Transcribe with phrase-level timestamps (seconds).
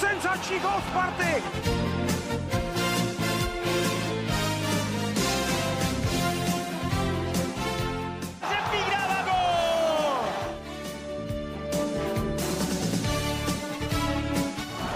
[0.00, 1.42] Senzační gol Sparty!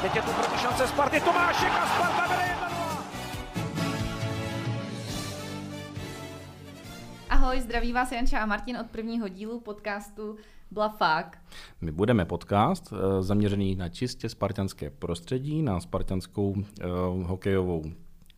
[0.02, 2.74] Teď je tu proti šance Sparty, Tomášek a Sparta vede 1-0.
[7.30, 10.36] Ahoj, zdraví vás Janča a Martin od prvního dílu podcastu
[10.74, 11.38] Blafák.
[11.80, 16.56] My budeme podcast eh, zaměřený na čistě spartanské prostředí, na spartanskou uh,
[17.26, 17.84] hokejovou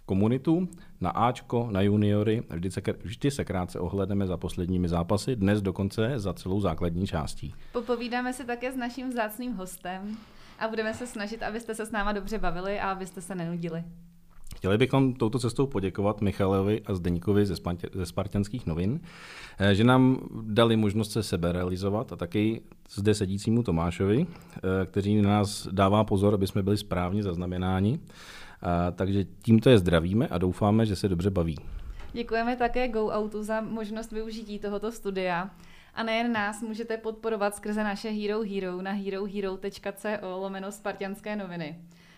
[0.07, 0.69] komunitu,
[1.01, 2.43] na Ačko, na juniory.
[2.51, 7.55] Vždy se, vždy se krátce ohledneme za posledními zápasy, dnes dokonce za celou základní částí.
[7.73, 10.17] Popovídáme si také s naším vzácným hostem
[10.59, 13.85] a budeme se snažit, abyste se s náma dobře bavili a abyste se nenudili.
[14.57, 19.01] Chtěli bychom touto cestou poděkovat Michalovi a Zdeňkovi ze, Spantě, ze Spartanských novin,
[19.59, 25.23] eh, že nám dali možnost se sebe realizovat a taky zde sedícímu Tomášovi, eh, který
[25.23, 28.01] nás dává pozor, aby jsme byli správně zaznamenáni.
[28.63, 31.57] A, takže tímto je zdravíme a doufáme, že se dobře baví.
[32.13, 35.51] Děkujeme také Go Outu za možnost využití tohoto studia.
[35.95, 40.09] A nejen nás můžete podporovat skrze naše Hero Hero na herohero.co
[40.41, 41.77] lomeno Spartianské noviny.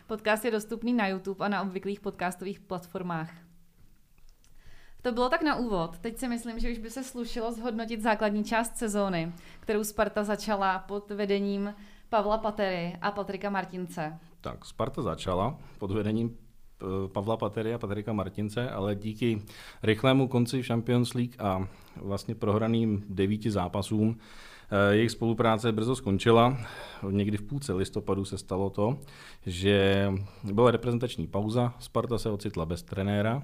[0.09, 3.31] Podcast je dostupný na YouTube a na obvyklých podcastových platformách.
[5.03, 5.99] To bylo tak na úvod.
[5.99, 10.79] Teď si myslím, že už by se slušilo zhodnotit základní část sezóny, kterou Sparta začala
[10.79, 11.75] pod vedením
[12.09, 14.19] Pavla Patery a Patrika Martince.
[14.41, 19.43] Tak, Sparta začala pod vedením eh, Pavla Patery a Patrika Martince, ale díky
[19.83, 24.19] rychlému konci Champions League a vlastně prohraným devíti zápasům
[24.91, 26.59] jejich spolupráce brzo skončila.
[27.11, 28.99] Někdy v půlce listopadu se stalo to,
[29.47, 30.09] že
[30.45, 33.43] byla reprezentační pauza, Sparta se ocitla bez trenéra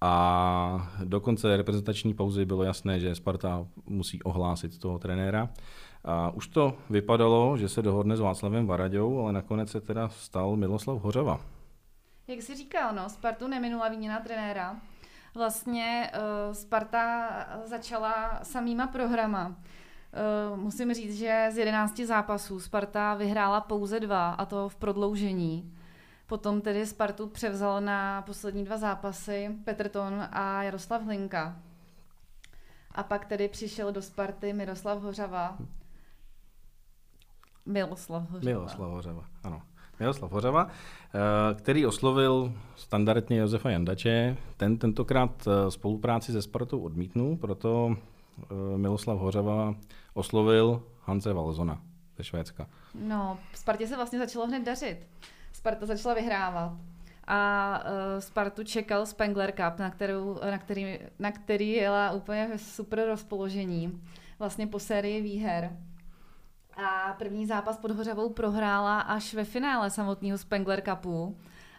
[0.00, 5.48] a do konce reprezentační pauzy bylo jasné, že Sparta musí ohlásit toho trenéra.
[6.04, 10.56] A už to vypadalo, že se dohodne s Václavem Varaďou, ale nakonec se teda stal
[10.56, 11.40] Miloslav Hořava.
[12.26, 14.76] Jak jsi říkal, no, Spartu neminula výměna trenéra.
[15.34, 17.28] Vlastně uh, Sparta
[17.64, 19.56] začala samýma programa.
[20.52, 25.74] Uh, musím říct, že z 11 zápasů Sparta vyhrála pouze dva, a to v prodloužení.
[26.26, 31.56] Potom tedy Spartu převzal na poslední dva zápasy Petr Ton a Jaroslav Hlinka.
[32.90, 35.58] A pak tedy přišel do Sparty Miroslav Hořava.
[37.66, 38.44] Miloslav Hořava.
[38.44, 39.62] Miloslav Hořava, ano.
[40.00, 44.36] Miroslav Hořava, eh, který oslovil standardně Josefa Jandače.
[44.56, 48.17] Ten tentokrát eh, spolupráci se Spartou odmítnul, proto eh,
[48.76, 49.74] Miloslav Hořava
[50.14, 51.80] oslovil Hanse Valzona
[52.16, 52.66] ze Švédska.
[52.94, 55.06] No, Spartě se vlastně začalo hned dařit.
[55.52, 56.72] Sparta začala vyhrávat.
[57.26, 63.06] A uh, Spartu čekal Spengler Cup, na, kterou, na, který, na který jela úplně super
[63.06, 64.02] rozpoložení.
[64.38, 65.76] Vlastně po sérii výher.
[66.76, 71.36] A první zápas pod Hořavou prohrála až ve finále samotného Spengler Cupu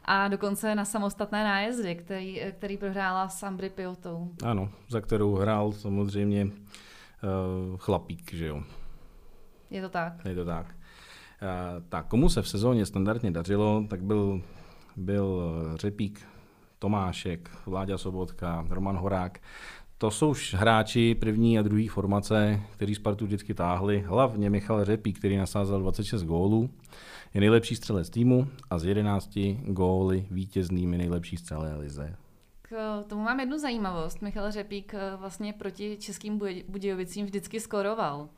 [0.09, 4.31] a dokonce na samostatné nájezdy, který, který prohrála s Ambry Piotou.
[4.43, 6.51] Ano, za kterou hrál samozřejmě uh,
[7.77, 8.63] chlapík, že jo.
[9.69, 10.13] Je to tak.
[10.25, 10.65] Je to tak.
[10.65, 14.41] Uh, tak komu se v sezóně standardně dařilo, tak byl,
[14.95, 16.27] byl Řepík,
[16.79, 19.39] Tomášek, Vláďa Sobotka, Roman Horák.
[19.97, 24.03] To jsou už hráči první a druhé formace, který Spartu vždycky táhli.
[24.07, 26.69] Hlavně Michal Řepík, který nasázel 26 gólů.
[27.33, 32.15] Je nejlepší střelec týmu a z 11 góly vítěznými nejlepší střelé lize.
[32.61, 34.21] K tomu mám jednu zajímavost.
[34.21, 38.29] Michal Řepík vlastně proti českým Budějovicím vždycky skoroval.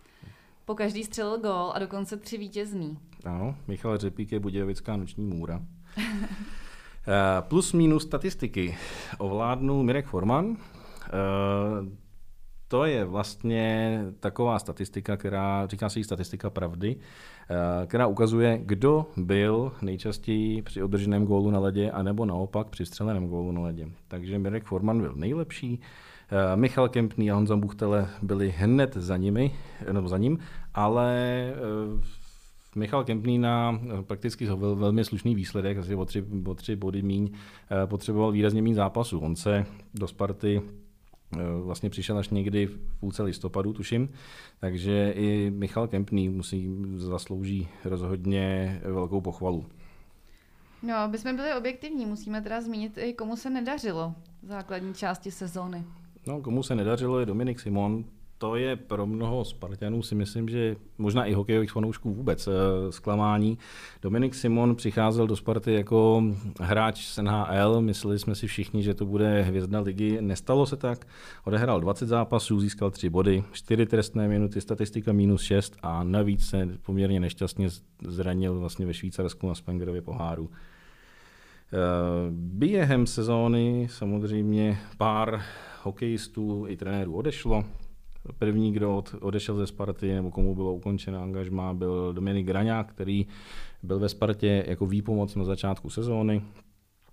[0.66, 2.97] Po každý střelil gól a dokonce tři vítězný.
[3.25, 5.62] Ano, Michal Řepík je Budějovická noční můra.
[7.41, 8.78] Plus minus statistiky
[9.18, 10.58] ovládnul Mirek Forman,
[12.72, 16.96] to je vlastně taková statistika, která, říká se jí statistika pravdy,
[17.86, 23.52] která ukazuje, kdo byl nejčastěji při održeném gólu na ledě, anebo naopak při střeleném gólu
[23.52, 23.88] na ledě.
[24.08, 25.80] Takže Mirek Forman byl nejlepší,
[26.56, 29.56] Michal Kempný a Honza Buchtele byli hned za, nimi,
[29.91, 30.40] nebo za ním,
[30.73, 31.53] ale
[32.76, 37.32] Michal Kempný na prakticky vel, velmi slušný výsledek, asi o tři, o tři body míň,
[37.85, 39.20] potřeboval výrazně méně zápasů.
[39.20, 40.62] On se do Sparty
[41.64, 44.10] vlastně přišel až někdy v půlce listopadu, tuším,
[44.60, 49.66] takže i Michal Kempný musí zaslouží rozhodně velkou pochvalu.
[50.84, 55.32] No, aby jsme byli objektivní, musíme teda zmínit i komu se nedařilo v základní části
[55.32, 55.84] sezóny.
[56.28, 58.06] No, komu se nedařilo je Dominik Simon,
[58.41, 62.52] to je pro mnoho Spartanů si myslím, že možná i hokejových fanoušků vůbec eh,
[62.91, 63.58] zklamání.
[64.02, 66.23] Dominik Simon přicházel do Sparty jako
[66.59, 70.22] hráč z NHL, mysleli jsme si všichni, že to bude hvězda ligy.
[70.22, 71.08] Nestalo se tak,
[71.43, 76.70] odehrál 20 zápasů, získal 3 body, 4 trestné minuty, statistika minus 6 a navíc se
[76.82, 77.70] poměrně nešťastně
[78.08, 80.49] zranil vlastně ve Švýcarsku na Spengerově poháru.
[80.49, 81.78] Eh,
[82.32, 85.41] během sezóny samozřejmě pár
[85.84, 87.64] hokejistů i trenérů odešlo.
[88.38, 93.28] První, kdo odešel ze Sparty nebo komu bylo ukončena angažma, byl Dominik Graňák, který
[93.84, 96.41] byl ve Spartě jako výpomoc na začátku sezóny.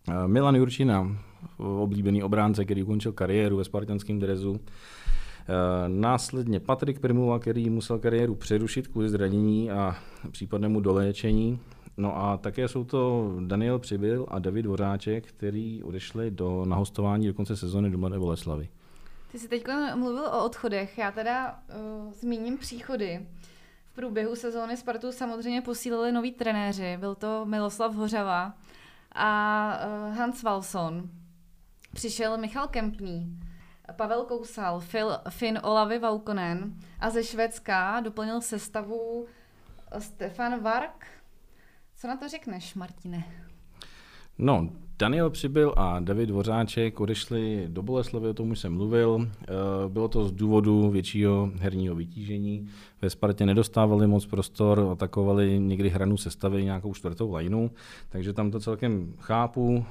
[0.08, 1.16] Eh, Milan Jurčina,
[1.58, 4.60] oblíbený obránce, který ukončil kariéru ve spartanském drezu.
[4.60, 9.96] Eh, následně Patrik Primula, který musel kariéru přerušit kvůli zranění a
[10.31, 11.58] případnému doléčení.
[11.96, 17.34] No a také jsou to Daniel Přibyl a David Dvořáček, který odešli do nahostování do
[17.34, 18.69] konce sezóny do Mladé Boleslavy.
[19.30, 19.64] Ty jsi teď
[19.94, 21.62] mluvil o odchodech, já teda
[22.06, 23.28] uh, zmíním příchody.
[23.84, 28.54] V průběhu sezóny Spartu samozřejmě posílili noví trenéři, byl to Miloslav Hořava
[29.12, 31.10] a uh, Hans Walson.
[31.94, 33.40] Přišel Michal Kempný,
[33.96, 39.26] Pavel Kousal, Phil, Finn Olavy Vaukonen a ze Švédska doplnil sestavu
[39.98, 41.06] Stefan Vark.
[41.96, 43.24] Co na to řekneš, Martine?
[44.38, 44.69] No,
[44.99, 49.29] Daniel Přibyl a David Dvořáček odešli do Boleslavy, o tom už jsem mluvil.
[49.43, 49.46] Eh,
[49.88, 52.69] bylo to z důvodu většího herního vytížení.
[53.02, 57.70] Ve Spartě nedostávali moc prostor, atakovali někdy hranu sestavy nějakou čtvrtou lajnu,
[58.08, 59.85] takže tam to celkem chápu.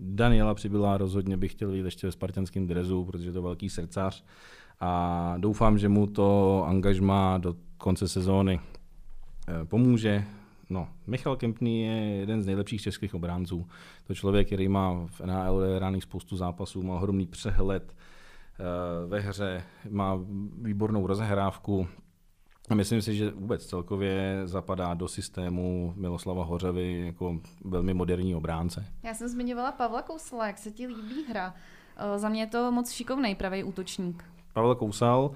[0.00, 4.24] Daniela Přibyla rozhodně bych chtěl vidět ještě ve spartanském drezu, protože je to velký srdcař
[4.80, 8.60] a doufám, že mu to angažma do konce sezóny
[9.48, 10.24] eh, pomůže.
[10.72, 13.66] No, Michal Kempný je jeden z nejlepších českých obránců.
[14.06, 19.64] To člověk, který má v NHL odehraných spoustu zápasů, má ohromný přehled eh, ve hře,
[19.90, 20.18] má
[20.62, 21.88] výbornou rozehrávku.
[22.70, 28.86] A myslím si, že vůbec celkově zapadá do systému Miloslava Hořevy jako velmi moderní obránce.
[29.02, 31.54] Já jsem zmiňovala Pavla Kousla, jak se ti líbí hra.
[31.96, 34.24] Eh, za mě je to moc šikovný pravý útočník.
[34.52, 35.30] Pavel Kousal,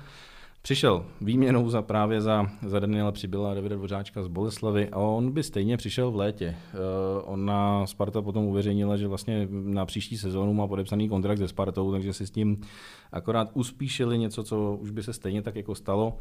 [0.66, 5.42] Přišel výměnou za právě za, za Daniela Přibyla Davida Dvořáčka z Boleslavy a on by
[5.42, 6.56] stejně přišel v létě.
[6.74, 11.92] Uh, ona Sparta potom uveřejnila, že vlastně na příští sezónu má podepsaný kontrakt se Spartou,
[11.92, 12.60] takže si s tím
[13.12, 16.18] akorát uspíšili něco, co už by se stejně tak jako stalo.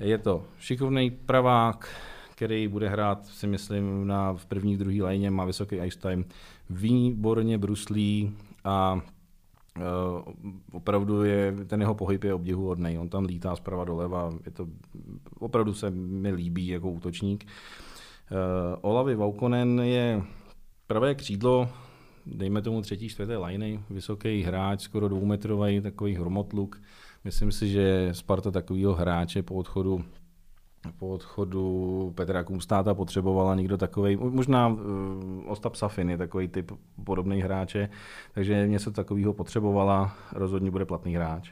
[0.00, 1.88] Je to šikovný pravák,
[2.34, 6.24] který bude hrát, si myslím, na, v první, druhé lajně, má vysoký ice time,
[6.70, 8.32] výborně bruslí
[8.64, 9.00] a
[9.78, 10.32] Uh,
[10.72, 12.98] opravdu je, ten jeho pohyb je obdivuhodný.
[12.98, 14.66] On tam lítá zprava doleva, je to,
[15.38, 17.44] opravdu se mi líbí jako útočník.
[17.44, 18.38] Uh,
[18.80, 20.22] Olavi Vaukonen je
[20.86, 21.68] pravé křídlo,
[22.26, 26.80] dejme tomu třetí, čtvrté liny, vysoký hráč, skoro dvoumetrový, takový hromotluk.
[27.24, 30.04] Myslím si, že Sparta takového hráče po odchodu
[30.98, 34.78] po odchodu Petra Kumstáta potřebovala někdo takový, možná uh,
[35.46, 36.72] Ostap Safin je takový typ
[37.04, 37.88] podobný hráče,
[38.34, 41.50] takže něco takového potřebovala, rozhodně bude platný hráč.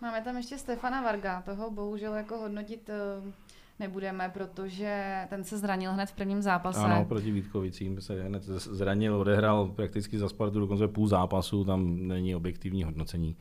[0.00, 2.90] Máme tam ještě Stefana Varga, toho bohužel jako hodnotit
[3.24, 3.32] uh,
[3.78, 6.80] nebudeme, protože ten se zranil hned v prvním zápase.
[6.80, 12.34] Ano, proti Vítkovicím se hned zranil, odehrál prakticky za Spartu dokonce půl zápasu, tam není
[12.34, 13.36] objektivní hodnocení.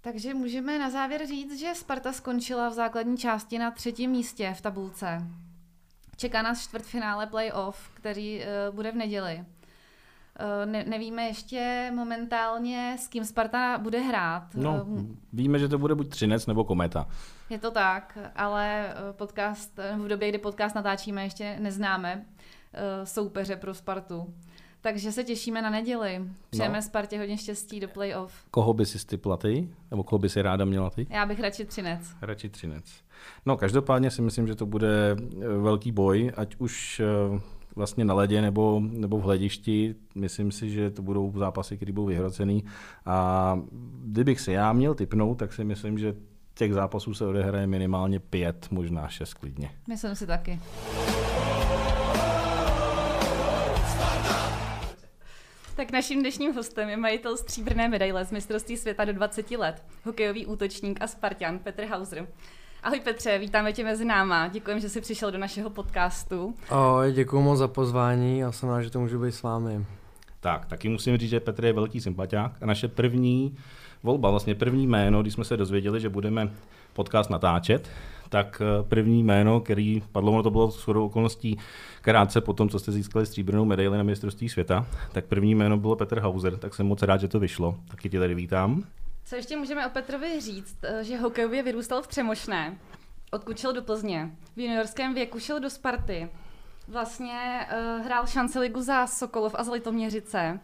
[0.00, 4.60] Takže můžeme na závěr říct, že Sparta skončila v základní části na třetím místě v
[4.60, 5.22] tabulce.
[6.16, 9.44] Čeká nás čtvrtfinále playoff, který uh, bude v neděli.
[9.44, 14.54] Uh, ne, nevíme ještě momentálně, s kým Sparta bude hrát.
[14.54, 14.86] No,
[15.32, 17.08] víme, že to bude buď Třinec nebo Kometa.
[17.50, 23.74] Je to tak, ale podcast, v době, kdy podcast natáčíme, ještě neznáme uh, soupeře pro
[23.74, 24.34] Spartu.
[24.80, 26.20] Takže se těšíme na neděli.
[26.50, 26.82] Přejeme no.
[26.82, 28.32] Spartě hodně štěstí do playoff.
[28.50, 29.68] Koho by si ty platy?
[29.90, 31.06] Nebo koho by si ráda měla ty?
[31.10, 32.00] Já bych radši Třinec.
[32.22, 32.84] Radši Třinec.
[33.46, 37.40] No každopádně si myslím, že to bude eh, velký boj, ať už eh,
[37.76, 39.94] vlastně na ledě nebo, nebo v hledišti.
[40.14, 42.64] Myslím si, že to budou zápasy, které budou vyhrocený.
[43.06, 43.60] A
[44.04, 46.14] kdybych se já měl typnout, tak si myslím, že
[46.54, 49.70] těch zápasů se odehraje minimálně pět, možná šest klidně.
[49.88, 50.60] Myslím si taky.
[55.78, 60.46] Tak naším dnešním hostem je majitel stříbrné medaile z mistrovství světa do 20 let, hokejový
[60.46, 62.26] útočník a Spartan Petr Hauser.
[62.82, 64.48] Ahoj Petře, vítáme tě mezi náma.
[64.48, 66.54] Děkujeme, že jsi přišel do našeho podcastu.
[66.70, 69.84] Ahoj, děkuji moc za pozvání a jsem rád, že to můžu být s vámi.
[70.40, 73.56] Tak, taky musím říct, že Petr je velký sympatiák a naše první
[74.02, 76.50] volba, vlastně první jméno, když jsme se dozvěděli, že budeme
[76.92, 77.90] podcast natáčet,
[78.28, 81.58] tak eh, první jméno, který padlo, ono to bylo shodou okolností
[82.02, 85.96] krátce po tom, co jste získali stříbrnou medaili na mistrovství světa, tak první jméno bylo
[85.96, 87.76] Petr Hauser, tak jsem moc rád, že to vyšlo.
[87.90, 88.84] Taky tě tady vítám.
[89.24, 92.76] Co ještě můžeme o Petrovi říct, eh, že hokejově vyrůstal v Třemošné,
[93.30, 94.30] odkud šel do Plzně.
[94.56, 96.28] V juniorském věku šel do Sparty.
[96.88, 100.60] Vlastně uh, hrál šance ligu za Sokolov a za Litoměřice.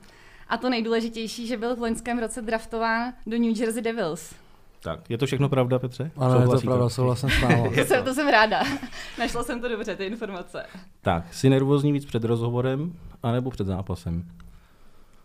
[0.48, 4.34] A to nejdůležitější, že byl v loňském roce draftován do New Jersey Devils.
[4.84, 6.10] Tak, je to všechno pravda, Petře?
[6.16, 7.68] Ano, je to pravda, souhlasím s váma.
[7.74, 8.62] To jsem, to jsem ráda.
[9.18, 10.66] Našla jsem to dobře, ty informace.
[11.02, 14.24] Tak, jsi nervózní víc před rozhovorem, anebo před zápasem?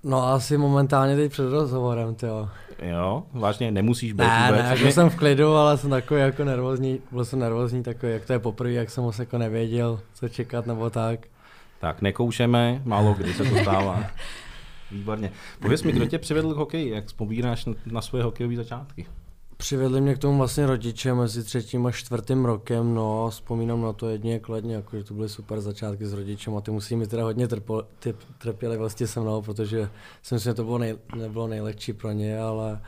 [0.04, 2.50] No asi momentálně teď před rozhovorem, jo.
[2.82, 4.66] Jo, vážně nemusíš být Ne, vůbec.
[4.66, 8.26] ne, jako jsem v klidu, ale jsem takový jako nervózní, byl jsem nervózní takový, jak
[8.26, 11.20] to je poprvé, jak jsem moc jako nevěděl, co čekat nebo tak.
[11.80, 14.04] Tak, nekoušeme, málo kdy se to stává.
[14.92, 15.32] Výborně.
[15.62, 19.06] Pověz mi, kdo tě přivedl k hokeji, jak vzpomínáš na, na svoje hokejové začátky?
[19.62, 23.94] Přivedli mě k tomu vlastně rodiče mezi třetím a čtvrtým rokem, no a vzpomínám na
[23.94, 27.10] to jedně kladně, jako, že to byly super začátky s rodičem a ty musí mít
[27.10, 29.90] teda hodně trpo, ty trpělivosti se mnou, protože
[30.24, 32.82] si myslím, že to bylo nej, nebylo nejlehčí pro ně, ale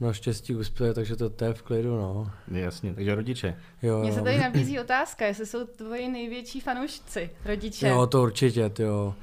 [0.00, 2.30] no štěstí uspěli, takže to, to je v klidu, no.
[2.48, 3.56] Jasně, takže rodiče.
[3.82, 7.88] Jo, Mně se tady nabízí otázka, jestli jsou tvoji největší fanoušci, rodiče.
[7.88, 9.14] Jo, to určitě, jo.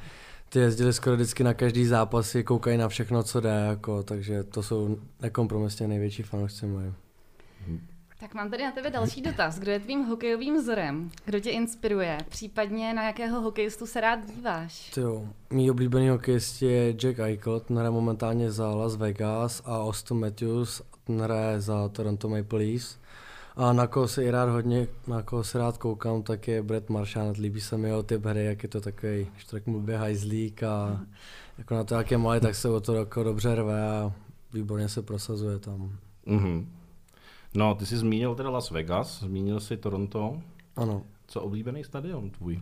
[0.54, 4.64] Ty jezdili skoro vždycky na každý zápasy, koukají na všechno, co jde, jako, takže to
[4.64, 6.94] jsou nekompromisně největší fanoušci moji.
[8.20, 9.60] Tak mám tady na tebe další dotaz.
[9.60, 11.12] Kdo je tvým hokejovým vzorem?
[11.26, 12.18] Kdo tě inspiruje?
[12.30, 14.98] Případně na jakého hokejistu se rád díváš?
[14.98, 20.20] Jo, mý oblíbený hokejist je Jack Eichel, ten hraje momentálně za Las Vegas a Austin
[20.20, 22.98] Matthews, ten hraje za Toronto Maple Leafs.
[23.62, 26.90] A na koho se i rád hodně, na koho se rád koukám, tak je Brett
[26.90, 30.64] Marchand, líbí se mi jeho typ hry, jak je to takový, když tak mluvě hajzlík
[30.64, 31.02] a
[31.58, 34.12] jako na to, jak je malý, tak se o to jako dobře rve a
[34.54, 35.98] výborně se prosazuje tam.
[36.26, 36.70] Mhm.
[37.54, 40.42] No, ty jsi zmínil teda Las Vegas, zmínil jsi Toronto.
[40.76, 42.62] Ano, Co oblíbený stadion tvůj?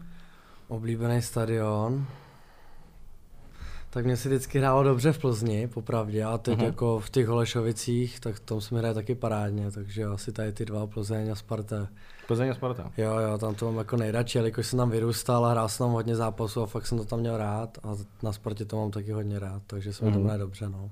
[0.68, 2.06] oblíbený stadion.
[3.92, 6.66] Tak mě si vždycky hrálo dobře v Plzni, popravdě, a teď Mhm.
[6.66, 10.66] jako v těch Holešovicích, tak tam se mi hraje taky parádně, takže asi tady ty
[10.66, 11.88] dva Plzeň a Sparta.
[12.28, 12.92] Plzeň a Sparta.
[12.98, 15.92] Jo, jo, tam to mám jako nejradši, jelikož jsem tam vyrůstal a hrál jsem tam
[15.94, 19.12] hodně zápasů a fakt jsem to tam měl rád a na Spartě to mám taky
[19.12, 20.20] hodně rád, takže se mi Mhm.
[20.20, 20.90] to hraje dobře, no.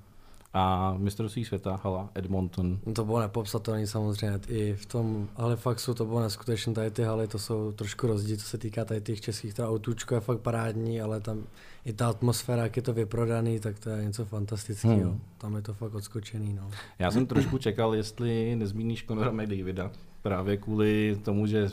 [0.54, 2.80] A mistrovství světa, hala, Edmonton.
[2.86, 7.28] No To bylo nepopsatelné samozřejmě, i v tom Halifaxu to bylo neskutečné, tady ty haly
[7.28, 11.02] to jsou trošku rozdíl, co se týká tady těch českých, teda autůčko je fakt parádní,
[11.02, 11.44] ale tam
[11.88, 15.22] i ta atmosféra, jak je to vyprodaný, tak to je něco fantastického, Hmm.
[15.38, 16.70] tam je to fakt odskočený, no.
[17.00, 19.92] Já jsem trošku čekal, jestli nezmíníš Conora McDavida,
[20.22, 21.70] právě kvůli tomu, že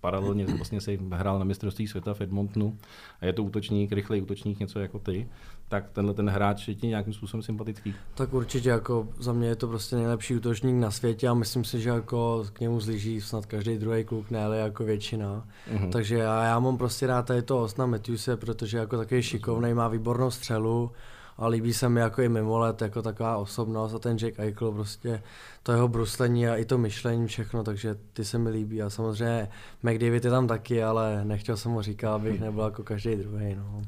[0.00, 2.78] paralelně vlastně si hrál na mistrovství světa v Edmontonu
[3.20, 5.28] a je to útočník, rychlej útočník, něco jako ty,
[5.68, 7.94] tak tenhle ten hráč je ti nějakým způsobem sympatický.
[8.14, 11.80] Tak určitě jako za mě je to prostě nejlepší útočník na světě a myslím si,
[11.80, 15.48] že jako k němu zlíží snad každý druhý kluk, ne jako většina.
[15.72, 15.90] Mhm.
[15.90, 19.88] Takže já, já mám prostě rád tady to Osna Matthewse, protože jako takový šikovný, má
[19.88, 20.90] výbornou střelu
[21.38, 24.72] a líbí se mi jako i mimo let, jako taková osobnost a ten Jack Eichel
[24.72, 25.22] prostě
[25.62, 29.48] to jeho bruslení a i to myšlení všechno, takže ty se mi líbí a samozřejmě
[29.82, 33.54] McDavid je tam taky, ale nechtěl jsem mu říkat, abych nebyl jako každý druhý.
[33.54, 33.82] No.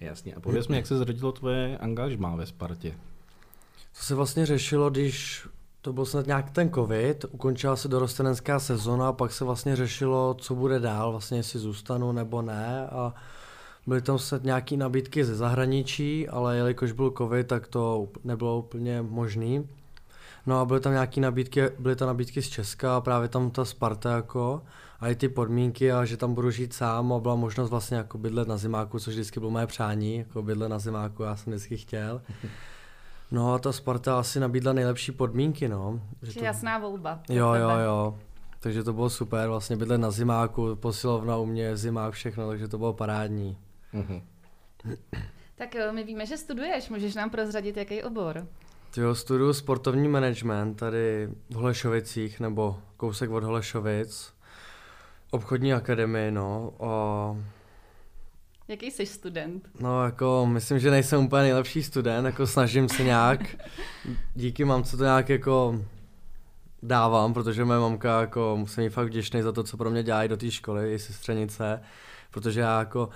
[0.00, 0.34] Jasně.
[0.34, 2.90] A pověz mi, jak se zrodilo tvoje angažmá ve Spartě?
[3.98, 5.46] To se vlastně řešilo, když
[5.80, 10.34] to byl snad nějak ten covid, ukončila se dorostenecká sezona a pak se vlastně řešilo,
[10.34, 13.14] co bude dál, vlastně jestli zůstanu nebo ne a
[13.86, 19.02] byly tam snad nějaké nabídky ze zahraničí, ale jelikož byl covid, tak to nebylo úplně
[19.02, 19.68] možný.
[20.46, 23.64] No a byly tam nějaké nabídky, byly tam nabídky z Česka a právě tam ta
[23.64, 24.62] Sparta jako
[25.00, 28.18] a i ty podmínky a že tam budu žít sám a byla možnost vlastně jako
[28.18, 31.76] bydlet na zimáku, což vždycky bylo moje přání, jako bydlet na zimáku, já jsem vždycky
[31.76, 32.22] chtěl.
[33.30, 36.00] No a ta Sparta asi nabídla nejlepší podmínky, no.
[36.22, 36.44] Že to...
[36.44, 37.20] jasná volba.
[37.28, 38.18] Jo, jo, jo.
[38.60, 42.78] Takže to bylo super, vlastně bydlet na zimáku, posilovna u mě, zimák, všechno, takže to
[42.78, 43.56] bylo parádní.
[43.94, 44.22] Mhm.
[45.54, 48.46] Tak jo, my víme, že studuješ, můžeš nám prozradit, jaký obor.
[48.96, 54.34] Jo, studuju sportovní management tady v Holešovicích, nebo kousek od Holešovic.
[55.30, 56.72] Obchodní akademii, no.
[56.80, 57.36] A
[58.68, 59.68] Jaký jsi student?
[59.80, 63.40] No jako, myslím, že nejsem úplně nejlepší student, jako snažím se nějak,
[64.34, 65.84] díky mamce to nějak jako
[66.82, 70.28] dávám, protože moje mamka jako, jsem jí fakt vděčný za to, co pro mě dělají
[70.28, 71.80] do té školy, i sestřenice,
[72.30, 73.08] protože já jako,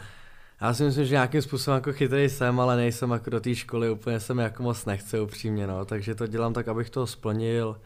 [0.61, 3.91] já si myslím, že nějakým způsobem jako chytrý jsem, ale nejsem jako do té školy,
[3.91, 7.77] úplně se mi jako moc nechce upřímně, no, takže to dělám tak, abych to splnil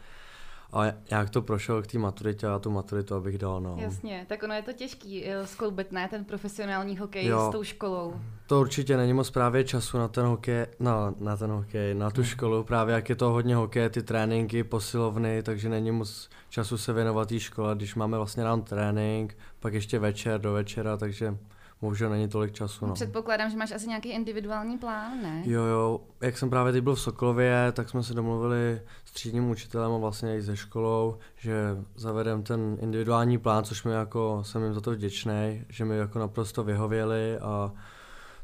[0.73, 3.75] a nějak to prošel k té maturitě a tu maturitu abych dal, no.
[3.79, 7.47] Jasně, tak ono je to těžký eh, skloubit, ne, ten profesionální hokej Jo.
[7.49, 8.13] s tou školou.
[8.47, 12.23] To určitě není moc právě času na ten hokej, na, na ten hokej, na tu
[12.23, 16.93] školu, právě jak je to hodně hokej, ty tréninky, posilovny, takže není moc času se
[16.93, 21.37] věnovat té škole, když máme vlastně ráno trénink, pak ještě večer do večera, takže
[21.83, 22.85] bohužel není tolik času.
[22.87, 22.93] No.
[22.93, 25.43] Předpokládám, že máš asi nějaký individuální plán, ne?
[25.45, 29.49] Jo, jo, jak jsem právě teď byl v Sokolově, tak jsme se domluvili s třídním
[29.49, 31.53] učitelem a vlastně i se školou, že
[31.95, 36.19] zavedem ten individuální plán, což mi jako, jsem jim za to vděčný, že mi jako
[36.19, 37.71] naprosto vyhověli a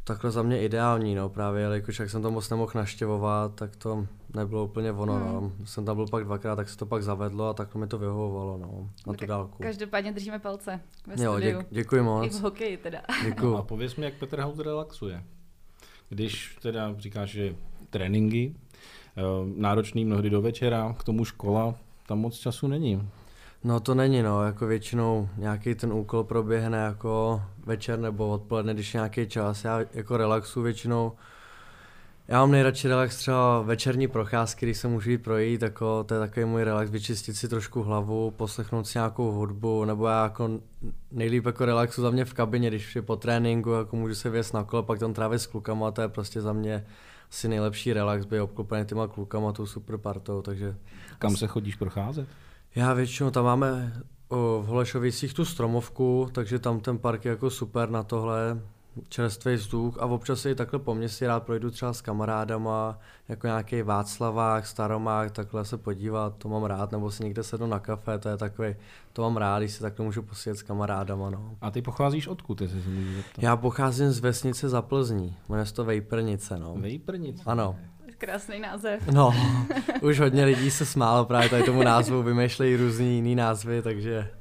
[0.03, 4.08] takhle za mě ideální, no právě, jelikož jak jsem to moc nemohl naštěvovat, tak to
[4.36, 5.33] nebylo úplně ono, hmm.
[5.33, 5.51] no.
[5.65, 8.57] Jsem tam byl pak dvakrát, tak se to pak zavedlo a takhle mi to vyhovovalo,
[8.57, 9.63] no, na tu dálku.
[9.63, 11.59] Každopádně držíme palce ve jo, studiu.
[11.59, 12.25] Děk, děkuji moc.
[12.25, 13.01] I v hokeji teda.
[13.25, 13.57] Děkuji.
[13.57, 15.24] A pověz mi, jak Petr Haus relaxuje.
[16.09, 17.55] Když teda říkáš, že
[17.89, 18.55] tréninky,
[19.17, 19.21] eh,
[19.55, 21.75] náročný mnohdy do večera, k tomu škola,
[22.07, 23.09] tam moc času není.
[23.63, 28.93] No to není, no, jako většinou nějaký ten úkol proběhne jako večer nebo odpoledne, když
[28.93, 29.63] nějaký čas.
[29.63, 31.12] Já jako relaxu většinou,
[32.29, 36.19] já mám nejradši relax třeba večerní procházky, když se můžu jít projít, jako, to je
[36.19, 40.50] takový můj relax, vyčistit si trošku hlavu, poslechnout si nějakou hudbu, nebo já jako
[41.12, 44.51] nejlíp jako relaxu za mě v kabině, když je po tréninku, jako můžu se věc
[44.51, 46.86] na kole, pak tam trávit s klukama, to je prostě za mě
[47.29, 50.75] asi nejlepší relax, být obklopený těma klukama, tou super partou, takže...
[51.19, 52.27] Kam se chodíš procházet?
[52.75, 53.93] Já většinou tam máme
[54.27, 58.62] o, v Holešovicích tu stromovku, takže tam ten park je jako super na tohle,
[59.10, 63.82] čerstvý vzduch a občas i takhle po městě rád projdu třeba s kamarádama, jako nějaký
[63.82, 68.29] Václavák, Staromák, takhle se podívat, to mám rád, nebo si někde sednu na kafe, to
[68.29, 68.75] je takový,
[69.13, 71.58] to mám rád, když si takhle můžu posjet s kamarádama, no.
[71.62, 73.44] A ty pocházíš odkud, jestli se můžu zeptat?
[73.44, 76.75] Já pocházím z vesnice za Plzní, jmenuje se to Vejprnice, no.
[76.77, 77.44] Vejprnice?
[77.46, 77.75] Ano.
[78.18, 79.08] Krásný název.
[79.08, 79.34] No,
[80.01, 84.32] už hodně lidí se smálo právě tady tomu názvu, vymýšlejí různý jiný názvy, takže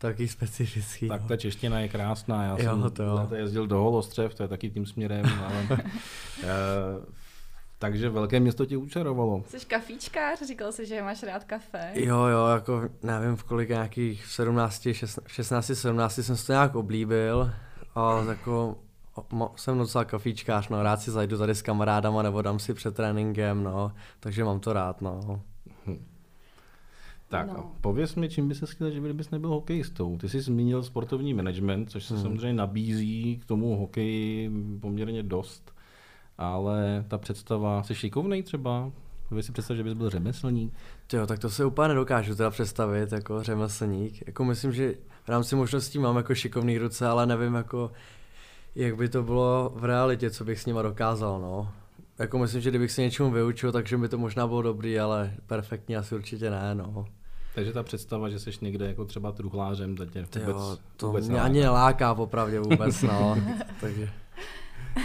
[0.00, 1.08] taky specifický.
[1.08, 1.28] Tak no.
[1.28, 3.28] ta čeština je krásná, já Jo, jsem to jo.
[3.34, 5.66] jezdil do Holostřev, to je taky tím směrem, ale...
[6.42, 6.46] eh,
[7.78, 9.44] takže velké město tě učarovalo.
[9.48, 10.42] Jsi kafíčkář?
[10.42, 11.90] Říkal jsi, že máš rád kafe.
[11.94, 14.88] Jo, jo, jako nevím v kolik nějakých 17,
[15.26, 17.52] 16, 17 jsem si to nějak oblíbil
[17.94, 18.78] a jako
[19.56, 23.62] jsem docela kafíčkář, no, rád si zajdu tady s kamarádama nebo dám si před tréninkem,
[23.64, 25.42] no, takže mám to rád, no.
[27.30, 27.54] Tak, No.
[27.56, 27.72] no.
[27.80, 30.18] pověz mi, čím by se chtěl, že kdybys nebyl hokejistou.
[30.18, 32.22] Ty jsi zmínil sportovní management, což se hmm.
[32.22, 35.74] samozřejmě nabízí k tomu hokeji poměrně dost,
[36.38, 38.92] ale ta představa, jsi šikovnej třeba?
[39.30, 40.72] Vy si představ, že bys byl řemeslník?
[41.12, 44.26] Jo, tak to se úplně nedokážu teda představit jako řemeslník.
[44.26, 44.94] Jako myslím, že
[45.24, 47.90] v rámci možností mám jako šikovný ruce, ale nevím jako,
[48.74, 51.72] jak by to bylo v realitě, co bych s nima dokázal, no.
[52.18, 55.96] Jako myslím, že kdybych se něčemu vyučil, takže by to možná bylo dobrý, ale perfektní
[55.96, 57.06] asi určitě ne, no.
[57.54, 61.24] Takže ta představa, že jsi někde jako třeba truhlářem, to tě vůbec, jo, to vůbec
[61.24, 61.46] mě neláká.
[61.46, 63.36] ani neláká popravdě vůbec, no.
[63.80, 64.10] takže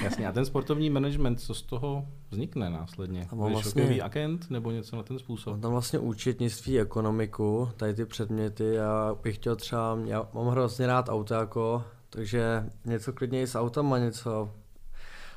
[0.04, 3.28] Jasně, a ten sportovní management, co z toho vznikne následně?
[3.32, 5.54] Mám Budeš vlastně- hokejový agent nebo něco na ten způsob?
[5.54, 10.88] mám tam vlastně účetnictví, ekonomiku, tady ty předměty, já bych chtěl třeba, já mám hrozně
[10.88, 14.50] rád auto jako, takže něco klidně i s autama, něco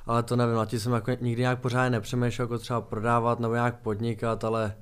[0.06, 3.54] ale to nevím, na tím jsem jako nikdy nějak pořádně nepřemýšlel, jako třeba prodávat nebo
[3.54, 4.74] nějak podnikat, ale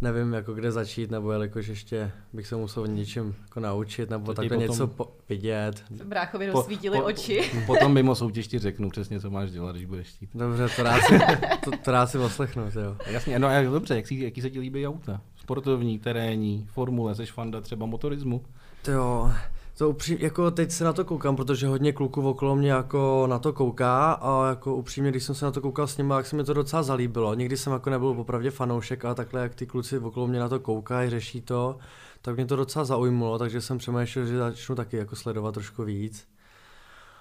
[0.00, 4.34] nevím, jako kde začít, nebo jelikož ještě bych se musel něčím jako naučit, nebo To
[4.34, 5.84] takhle potom- něco po- vidět.
[6.04, 7.50] Bráchovi rozsvítili oči.
[7.66, 10.30] Potom mimo soutěž ti řeknu přesně, co máš dělat, když budeš chtít.
[10.34, 11.18] Dobře, to rád si,
[11.64, 12.96] to, to rád si poslechnu, jo.
[13.06, 15.20] Jasně, no a dobře, jak si, jaký se ti líbí auta?
[15.36, 18.44] Sportovní, terénní, formule, seš fanda třeba motorismu?
[18.82, 19.32] To jo,
[19.78, 23.38] to upřím, jako teď se na to koukám, protože hodně kluků okolo mě jako na
[23.38, 26.36] to kouká a jako upřímně, když jsem se na to koukal s nimi, tak se
[26.36, 27.34] mi to docela zalíbilo.
[27.34, 30.60] Nikdy jsem jako nebyl popravdě fanoušek, ale takhle jak ty kluci okolo mě na to
[30.60, 31.76] koukají, řeší to,
[32.22, 36.28] tak mě to docela zaujmulo, takže jsem přemýšlel, že začnu taky jako sledovat trošku víc.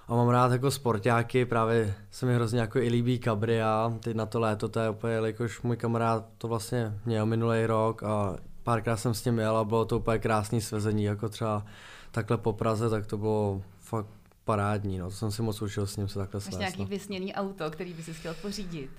[0.07, 4.25] A mám rád jako sportáky, právě se mi hrozně jako i líbí Cabria, teď na
[4.25, 8.97] to léto, to je úplně, jelikož můj kamarád to vlastně měl minulý rok a párkrát
[8.97, 11.65] jsem s ním jel a bylo to úplně krásný svezení, jako třeba
[12.13, 14.07] takhle po Praze, tak to bylo fakt
[14.45, 16.59] parádní, no, to jsem si moc užil s ním se takhle Máš svést.
[16.59, 16.87] nějaký No.
[16.87, 18.89] vysněný auto, který by si chtěl pořídit.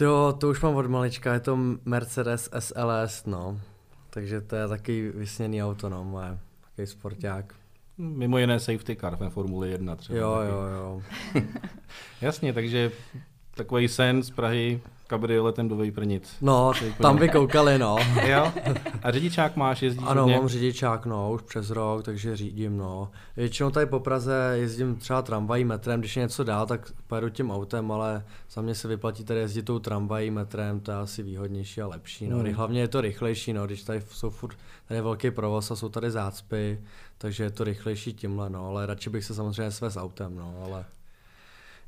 [0.00, 3.60] Jo, to už mám od malička, je to Mercedes SLS, no.
[4.10, 7.54] Takže to je taky vysněný auto, no, moje, takový sporták.
[7.98, 10.18] Mimo jiné safety car ve Formuli 1 třeba.
[10.18, 10.50] Jo, taky.
[10.50, 11.02] jo, jo.
[12.20, 12.90] Jasně, takže
[13.54, 16.36] takový sen z Prahy kabrioletem do Vejprnic.
[16.40, 17.96] No, tam by koukali, no.
[18.26, 18.52] Jo?
[19.02, 23.10] A řidičák máš, jezdíš Ano, mám řidičák, no, už přes rok, takže řídím, no.
[23.36, 27.50] Většinou tady po Praze jezdím třeba tramvají, metrem, když je něco dál, tak pojedu tím
[27.50, 31.82] autem, ale za mě se vyplatí tady jezdit tou tramvají, metrem, to je asi výhodnější
[31.82, 32.38] a lepší, no.
[32.38, 32.52] Hmm.
[32.52, 34.56] Hlavně je to rychlejší, no, když tady jsou furt,
[34.88, 36.80] tady je velký provoz a jsou tady zácpy,
[37.18, 40.84] takže je to rychlejší tímhle, no, ale radši bych se samozřejmě svést autem, no, ale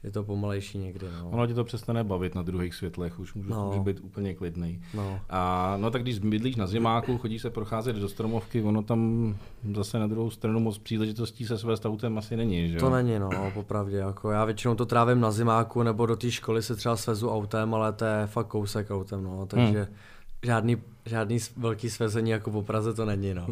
[0.05, 1.07] je to pomalejší někdy.
[1.23, 1.31] No.
[1.31, 3.67] Ono tě to přestane bavit na druhých světlech, už můžeš, No.
[3.67, 4.83] můžeš být úplně klidný.
[4.95, 5.21] No.
[5.31, 9.35] A no tak když bydlíš na zimáku, chodíš se procházet do stromovky, ono tam
[9.75, 12.81] zase na druhou stranu moc příležitostí se svést autem asi není, že jo?
[12.81, 13.97] To není, no, popravdě.
[13.97, 17.75] Jako já většinou to trávím na zimáku nebo do té školy se třeba svezu autem,
[17.75, 19.97] ale to je fakt kousek autem, no, takže Hmm.
[20.43, 23.47] žádný, žádný velký svezení jako po Praze to není, no.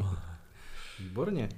[1.00, 1.48] Výborně.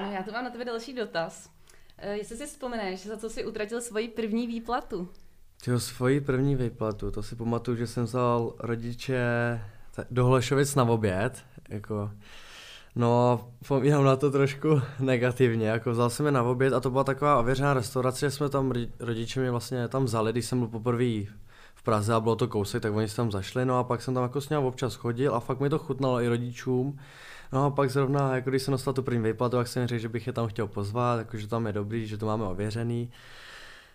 [0.00, 1.50] No já tu mám na tebe další dotaz.
[1.98, 5.08] Eh, Jestli si vzpomeneš, za co jsi utratil svoji první výplatu?
[5.64, 9.20] Tyjo, svoji první výplatu, to si pamatuju, že jsem vzal rodiče
[10.10, 12.10] do Holešovic na oběd, jako,
[12.96, 17.04] no, vzpomínám na to trošku negativně, jako vzal jsem je na oběd a to byla
[17.04, 21.22] taková ověřená restaurace, jsme tam, rodi- rodiče mě vlastně tam vzali, když jsem byl poprvé
[21.74, 24.14] v Praze a bylo to kousek, tak oni se tam zašli, no a pak jsem
[24.14, 26.98] tam jako s občas chodil a fakt mi to chutnalo i rodičům.
[27.52, 30.08] No a pak zrovna, jako když jsem dostal tu první výplatu, tak jsem řekl, že
[30.08, 33.10] bych je tam chtěl pozvat, jako, že tam je dobrý, že to máme ověřený.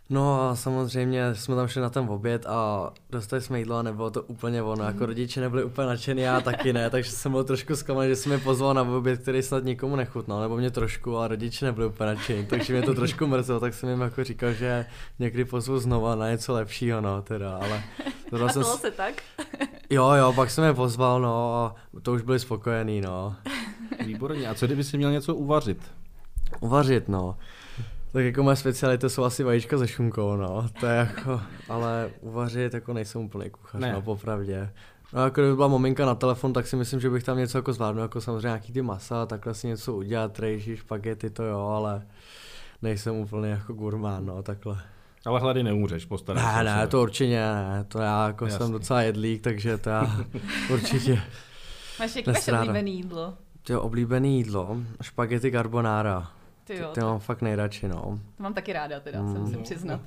[0.10, 4.12] No a samozřejmě jsme tam šli na ten oběd a dostali jsme jídlo a nebylo
[4.12, 7.76] to úplně ono, jako rodiče nebyli úplně nadšení, já taky ne, takže jsem byl trošku
[7.76, 11.28] zklamaný, že jsem je pozval na oběd, který snad nikomu nechutnal, nebo mě trošku, a
[11.28, 14.86] rodiče nebyli úplně nadšení, takže mě to trošku mrzelo, tak jsem jim jako říkal, že
[15.20, 17.84] někdy pozvu znova na něco lepšího, no teda, ale
[18.46, 19.14] A jsem, se tak?
[19.90, 23.36] jo jo, pak jsem je pozval, no a to už byli spokojení, no.
[24.06, 24.48] Výborně.
[24.48, 25.92] A co kdyby si měl něco uvařit?
[26.60, 27.38] Uvařit, no.
[28.14, 30.68] Tak jako moje speciality jsou asi vajíčka se šunkou, no.
[30.80, 33.94] To je jako, ale uvařit jako nejsem úplný kuchař, Ne.
[33.94, 34.70] no, popravdě.
[35.14, 37.74] No jako kdyby byla maminka na telefon, tak si myslím, že bych tam něco jako
[37.74, 42.02] zvládnul, jako samozřejmě nějaký ty masa, takhle si něco udělat, rejži, špagety, to jo, ale
[42.82, 44.78] nejsem úplně jako gurmán, no, takhle.
[45.26, 48.58] Ale hlady neumřeš, postaráš se Ne, ne, to určitě ne, to já jako Jasně.
[48.60, 50.18] jsem docela jedlík, takže to já
[50.74, 51.22] určitě.
[52.00, 53.34] Máš jaký oblíbený jídlo?
[53.64, 56.32] Ty oblíbené jídlo, špagety carbonara,
[56.64, 58.20] Ty jo, ty mám fakt nejradši, no.
[58.38, 59.42] to mám taky ráda teda, se Mm.
[59.42, 60.02] musím přiznat.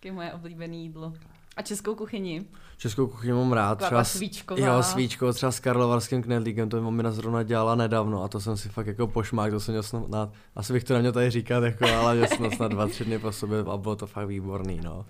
[0.00, 1.12] Taky moje oblíbené jídlo.
[1.56, 2.44] A českou kuchyni?
[2.76, 3.68] Českou kuchyni mám rád.
[3.78, 4.66] Taková Třeba svíčková.
[4.66, 8.56] Jo, svíčko, třeba s karlovarským knedlíkem, to mi mamina zrovna dělala nedávno a to jsem
[8.56, 11.64] si fakt jako pošmák, to jsem měl snad, na, asi bych to neměl tady říkat,
[11.64, 14.28] jako, ale měl jsem to snad dva, tři dny po sobě a bylo to fakt
[14.28, 15.06] výborný, no.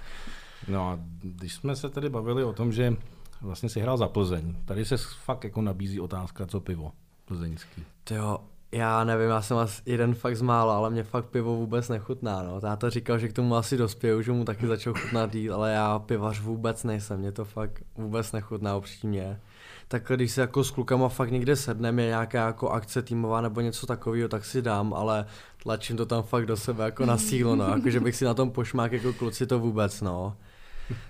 [0.68, 2.96] No a když jsme se tady bavili o tom, že
[3.40, 6.92] vlastně si hrál za Plzeň, tady se fakt jako nabízí otázka, co pivo
[7.24, 7.84] plzeňský.
[8.10, 8.38] Jo,
[8.72, 12.42] já nevím, já jsem asi jeden fakt z mála, ale mě fakt pivo vůbec nechutná,
[12.42, 12.60] no.
[12.60, 15.98] Táta říkal, že k tomu asi dospěju, že mu taky začal chutnat jít, ale já
[15.98, 19.40] pivař vůbec nejsem, mě to fakt vůbec nechutná upřímně.
[19.88, 23.60] Tak když se jako s klukama fakt někde sedneme, je nějaká jako akce týmová nebo
[23.60, 25.26] něco takového, tak si dám, ale
[25.62, 27.64] tlačím to tam fakt do sebe jako na sílu, no.
[27.68, 30.36] Jako, že bych si na tom pošmák jako kluci to vůbec, no.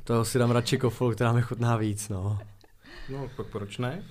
[0.04, 2.38] To si dám radši kofolu, která mi chutná víc, no.
[3.08, 4.02] No, proč ne?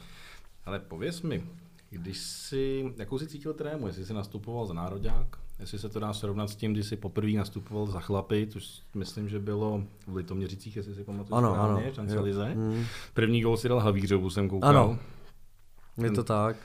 [0.66, 1.44] Ale pověz mi,
[1.90, 5.28] když jsi, jakou jsi cítil trému, jestli jsi nastupoval za nároďák,
[5.60, 9.30] jestli se to dá srovnat s tím, když jsi poprvé nastupoval za chlapy, což myslím,
[9.30, 12.22] že bylo v Litoměřicích, jestli si pamatuju Ano, správně, ano.
[12.22, 12.56] v lize.
[12.56, 14.70] Mm, První gol si dal Havířovu, jsem koukal.
[14.70, 15.00] Ano.
[16.04, 16.58] je to tak.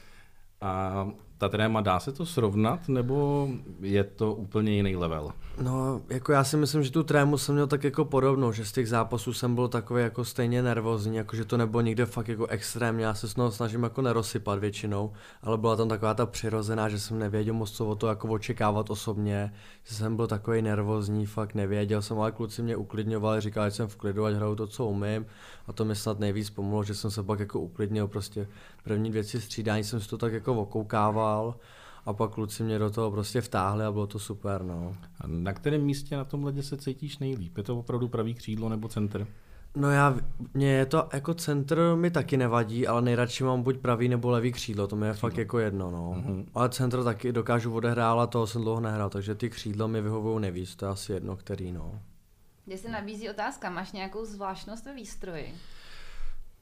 [0.61, 1.06] A
[1.40, 3.48] ta tréma, dá se to srovnat, nebo
[3.81, 5.33] je to úplně jiný level?
[5.62, 8.72] No, jako já si myslím, že tu trému jsem měl tak jako podobnou, že z
[8.72, 12.46] těch zápasů jsem byl takový jako stejně nervózní, jako že to nebylo nikde fakt jako
[12.46, 16.98] extrémně, já se s snažím jako nerozsypat většinou, ale byla tam taková ta přirozená, že
[16.98, 19.53] jsem nevěděl moc co o to jako očekávat osobně,
[19.85, 23.88] že jsem byl takový nervózní, fakt nevěděl jsem, ale kluci mě uklidňovali, říkali, že jsem
[23.88, 25.26] v klidu, ať hraju to, co umím
[25.66, 28.46] a to mi snad nejvíc pomohlo, že jsem se pak jako uklidnil, prostě
[28.82, 31.54] první dvě tři střídání jsem si to tak jako okoukával
[32.06, 34.96] a pak kluci mě do toho prostě vtáhli a bylo to super, no.
[35.20, 37.56] A na kterém místě na tom ledě se cítíš nejlíp?
[37.56, 39.26] Je to opravdu pravý křídlo nebo center?
[39.76, 40.16] No já,
[40.54, 44.52] mě je to, jako centr mi taky nevadí, ale nejradši mám buď pravý nebo levý
[44.52, 46.14] křídlo, to mi je fakt jako jedno, no.
[46.16, 46.46] Mhm.
[46.54, 50.40] Ale centr taky dokážu odehrát, ale toho jsem dlouho nehrál, takže ty křídla mi vyhovují
[50.40, 52.00] nejvíc, to je asi jedno, který, no.
[52.64, 55.54] Kde se nabízí otázka, máš nějakou zvláštnost ve výstroji?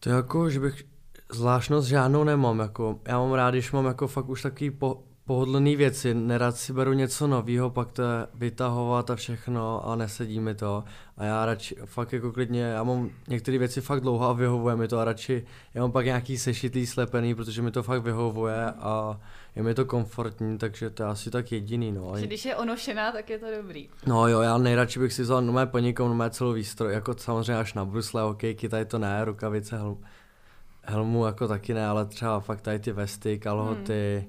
[0.00, 0.85] To je jako, že bych
[1.33, 5.77] zvláštnost žádnou nemám, jako, já mám rád, když mám jako fakt už takový po, pohodlný
[5.77, 10.55] věci, nerad si beru něco nového, pak to je vytahovat a všechno a nesedí mi
[10.55, 10.85] to
[11.17, 14.88] a já radši fakt jako klidně, já mám některé věci fakt dlouho a vyhovuje mi
[14.88, 19.21] to a radši, já mám pak nějaký sešitý, slepený, protože mi to fakt vyhovuje a
[19.57, 22.12] je mi to komfortní, takže to je asi tak jediný, no.
[22.19, 23.88] Že když je onošená, tak je to dobrý.
[24.07, 27.75] No jo, já nejradši bych si vzal nové ponikou, nové celou výstroj, jako samozřejmě až
[27.75, 29.99] na brusle, hokejky, tady to ne, rukavice, helm,
[30.88, 34.29] helmu jako taky ne, ale třeba fakt tady ty vesty, kalhoty,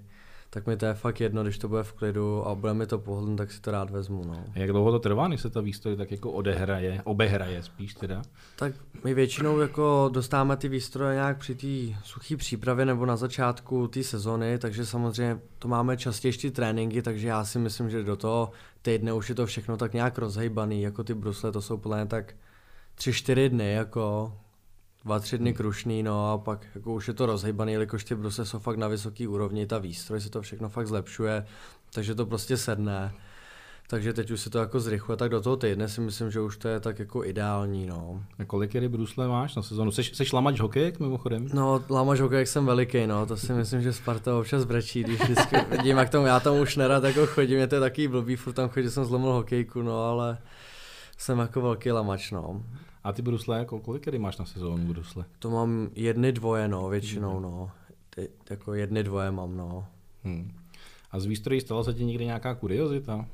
[0.50, 3.00] tak mi to je fakt jedno, když to bude v klidu a bude mi to
[3.00, 4.24] pohodlný, tak si to rád vezmu.
[4.28, 4.44] No.
[4.56, 8.22] A jak dlouho to trvá, než se ta výstroj tak jako odehraje, obehraje spíš teda?
[8.56, 13.88] Tak my většinou jako dostáváme ty výstroje nějak při té suché přípravě nebo na začátku
[13.88, 18.18] té sezony, takže samozřejmě to máme častěji ty tréninky, takže já si myslím, že do
[18.18, 22.06] toho týdne už je to všechno tak nějak rozhejbaný, jako ty brusle, to jsou plné
[22.06, 22.34] tak
[22.96, 24.34] tři, čtyři dny, jako
[25.06, 28.46] dva, tři dny krušný, no a pak jako už je to rozhejbaný, jelikož ty brusle
[28.46, 31.46] jsou fakt na vysoký úrovni, ta výstroj se to všechno fakt zlepšuje,
[31.94, 33.14] takže to prostě sedne.
[33.90, 36.58] Takže teď už se to jako zrychluje, tak do toho týdne si myslím, že už
[36.58, 38.24] to je tak jako ideální, no.
[38.40, 39.92] A kolik ryb brusle máš na sezonu?
[39.92, 41.50] Seš, seš lamač hokejek mimochodem?
[41.54, 45.56] No, lamač hokejek jsem veliký, no, to si myslím, že Sparta občas brečí, když vždycky
[45.72, 48.70] vidím, jak tomu, já tam už nerad jako chodím, je to takový blbý, furt tam
[48.70, 50.38] chodím, že jsem zlomil hokejku, no, ale
[51.18, 52.64] jsem jako velký lamač, no.
[53.04, 55.26] A ty brusle, jako kolik kdy máš na sezónu brusle?
[55.40, 57.72] To mám jedny dvoje, no, většinou, no.
[58.10, 59.86] Ty, jako jedny dvoje mám, no.
[60.24, 60.52] Hmm.
[61.12, 63.26] A z výstrojí stala se ti někdy nějaká kuriozita?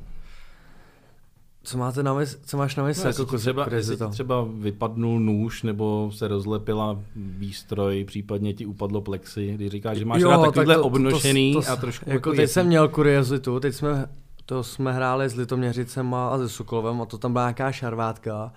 [1.64, 3.04] Co máte na mysli, co máš na mysli?
[3.04, 3.68] No, jako třeba,
[4.12, 10.22] třeba vypadnul nůž, nebo se rozlepila výstroj, případně ti upadlo plexi, když říkáš, že máš
[10.22, 12.10] jo, rád takovýhle to, obnošený to, to, to, a trošku...
[12.10, 14.06] Jako, jako teď jsem měl kuriozitu, teď jsme,
[14.46, 18.54] to jsme hráli s Litoměřicem a se Sokolovem a to tam byla nějaká šarvátka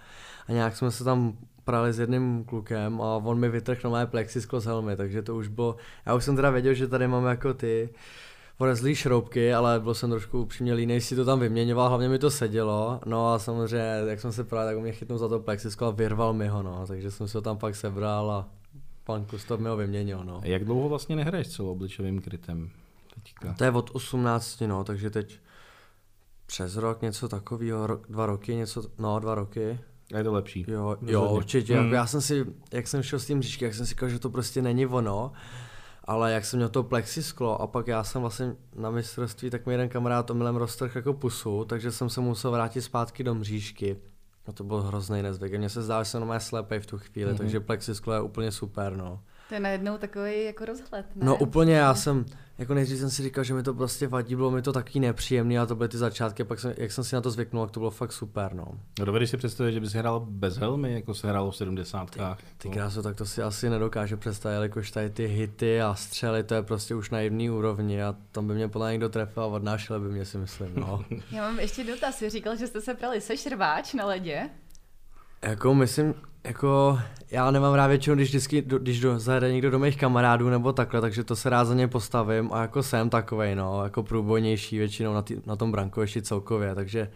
[0.49, 4.61] a nějak jsme se tam prali s jedním klukem a on mi vytrhl nové plexisklo
[4.61, 7.55] z helmy, takže to už bylo, já už jsem teda věděl, že tady mám jako
[7.55, 7.89] ty
[8.59, 12.31] porezlý šroubky, ale byl jsem trošku upřímně línej si to tam vyměňoval, hlavně mi to
[12.31, 15.91] sedělo, no a samozřejmě, jak jsem se právě, tak mě chytnul za to plexisklo a
[15.91, 18.49] vyrval mi ho, no, takže jsem si ho tam pak sebral a
[19.05, 20.41] pan Kustov mi ho vyměnil, no.
[20.45, 22.71] Jak dlouho vlastně nehraješ celoobličovým krytem
[23.15, 23.55] teďka?
[23.55, 25.39] To je od 18, no, takže teď
[26.47, 29.79] přes rok něco takového, dva roky, něco, no dva roky.
[30.15, 30.65] A je to lepší.
[30.69, 31.81] Jo, jo určitě.
[31.81, 31.93] Hmm.
[31.93, 34.31] Já jsem si, jak jsem šel s tím říčky, jak jsem si říkal, že to
[34.31, 35.33] prostě není ono,
[36.05, 39.73] ale jak jsem měl to plexisklo a pak já jsem vlastně na mistrovství, tak mi
[39.73, 43.97] jeden kamarád omylem roztrh jako pusu, takže jsem se musel vrátit zpátky do mřížky.
[44.47, 45.55] A to byl hrozný nezvyk.
[45.55, 47.39] Mně se zdá, že jsem normálně slepej v tu chvíli, mm-hmm.
[47.39, 49.21] takže plexisklo je úplně super, no.
[49.49, 51.27] To je najednou takový jako rozhled, ne?
[51.27, 52.25] No úplně, já jsem,
[52.59, 55.59] jako nejdřív jsem si říkal, že mi to prostě vadí, bylo mi to taky nepříjemný
[55.59, 57.81] a to byly ty začátky, pak jsem, jak jsem si na to zvyknul, tak to
[57.81, 58.65] bylo fakt super, no.
[58.99, 62.11] no dovedeš si představit, že bys hrál bez helmy, jako se hrálo v 70.
[62.11, 62.21] Ty,
[62.59, 66.55] ty krásu, tak to si asi nedokáže představit, jakož tady ty hity a střely, to
[66.55, 70.01] je prostě už na jiný úrovni a tam by mě podle někdo trefil a odnášel
[70.01, 71.05] by mě si myslím, no.
[71.31, 74.51] Já mám ještě dotaz, říkal, že jste se prali se šrváč na ledě?
[75.43, 76.99] Jako myslím, jako
[77.31, 81.01] já nemám rád většinou, když vždycky, když do, zahraje někdo do mých kamarádů nebo takhle,
[81.01, 85.15] takže to se rád za ně postavím a jako jsem takovej, no, jako průbojnější většinou
[85.15, 87.11] na, tý, na tom brankovišti celkově, takže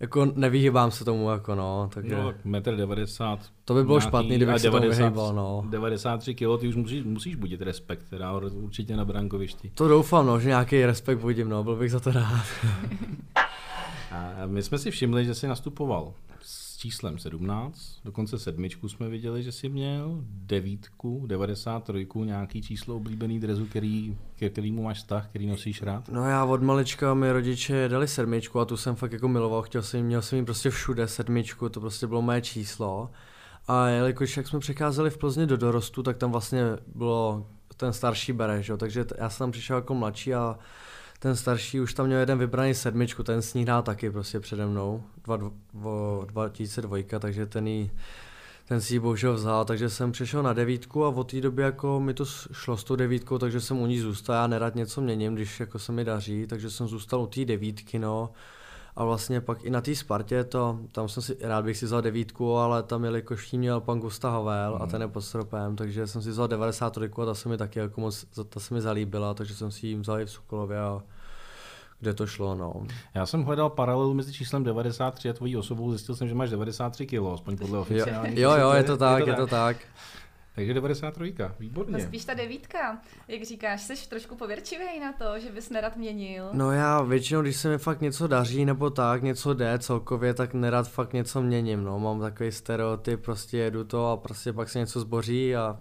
[0.00, 2.14] jako nevyhýbám se tomu, jako no, takže...
[2.14, 3.38] No, metr 90.
[3.64, 5.64] To by bylo špatný, kdybych se tomu vyhýbal, no.
[5.70, 9.70] 93 kg, ty už musíš, musíš budit respekt, teda určitě na brankovišti.
[9.74, 12.46] To doufám, no, že nějaký respekt budím, no, byl bych za to rád.
[14.10, 16.12] a my jsme si všimli, že jsi nastupoval
[16.84, 23.66] číslem 17, dokonce sedmičku jsme viděli, že si měl, devítku, 93, nějaký číslo oblíbený drezu,
[23.66, 26.08] který, ke kterýmu máš vztah, který nosíš rád?
[26.08, 29.82] No já od malička mi rodiče dali sedmičku a tu jsem fakt jako miloval, chtěl
[29.82, 33.10] jsem, měl jsem jí prostě všude sedmičku, to prostě bylo moje číslo.
[33.68, 36.62] A jelikož jak jsme přecházeli v Plzni do dorostu, tak tam vlastně
[36.94, 40.58] bylo ten starší bereš, jo, takže já jsem tam přišel jako mladší a
[41.24, 44.66] ten starší už tam měl jeden vybraný sedmičku, ten s ní hrál taky prostě přede
[44.66, 47.90] mnou, dva, dva, 2002, takže ten jí,
[48.68, 52.00] ten si ji bohužel vzal, takže jsem přešel na devítku a od té doby jako
[52.00, 55.34] mi to šlo s tou devítkou, takže jsem u ní zůstal, já nerad něco měním,
[55.34, 58.30] když jako se mi daří, takže jsem zůstal u té devítky, no.
[58.96, 62.02] A vlastně pak i na té Spartě, to, tam jsem si, rád bych si vzal
[62.02, 64.82] devítku, ale tam jelikož jí měl pan Gustav Havel mm.
[64.82, 67.78] a ten je pod stropem, takže jsem si vzal 93 a ta se mi taky
[67.78, 71.02] jako moc, ta se mi zalíbila, takže jsem si ji vzal i v Sokolově a
[72.00, 72.86] kde to šlo, no.
[73.14, 77.06] Já jsem hledal paralelu mezi číslem 93 a tvojí osobou, zjistil jsem, že máš 93
[77.06, 78.40] kg, aspoň podle oficiální.
[78.40, 79.76] Jo, jo, je to tak, je to tak.
[79.76, 80.04] Je to tak.
[80.54, 81.92] Takže 93, výborně.
[81.92, 82.98] No spíš ta devítka.
[83.28, 86.48] Jak říkáš, jsi trošku pověrčivý na to, že bys nerad měnil.
[86.52, 90.54] No já většinou, když se mi fakt něco daří nebo tak, něco jde celkově, tak
[90.54, 91.98] nerad fakt něco měním, no.
[91.98, 95.80] Mám takový stereotyp, prostě jedu to a prostě pak se něco zboří a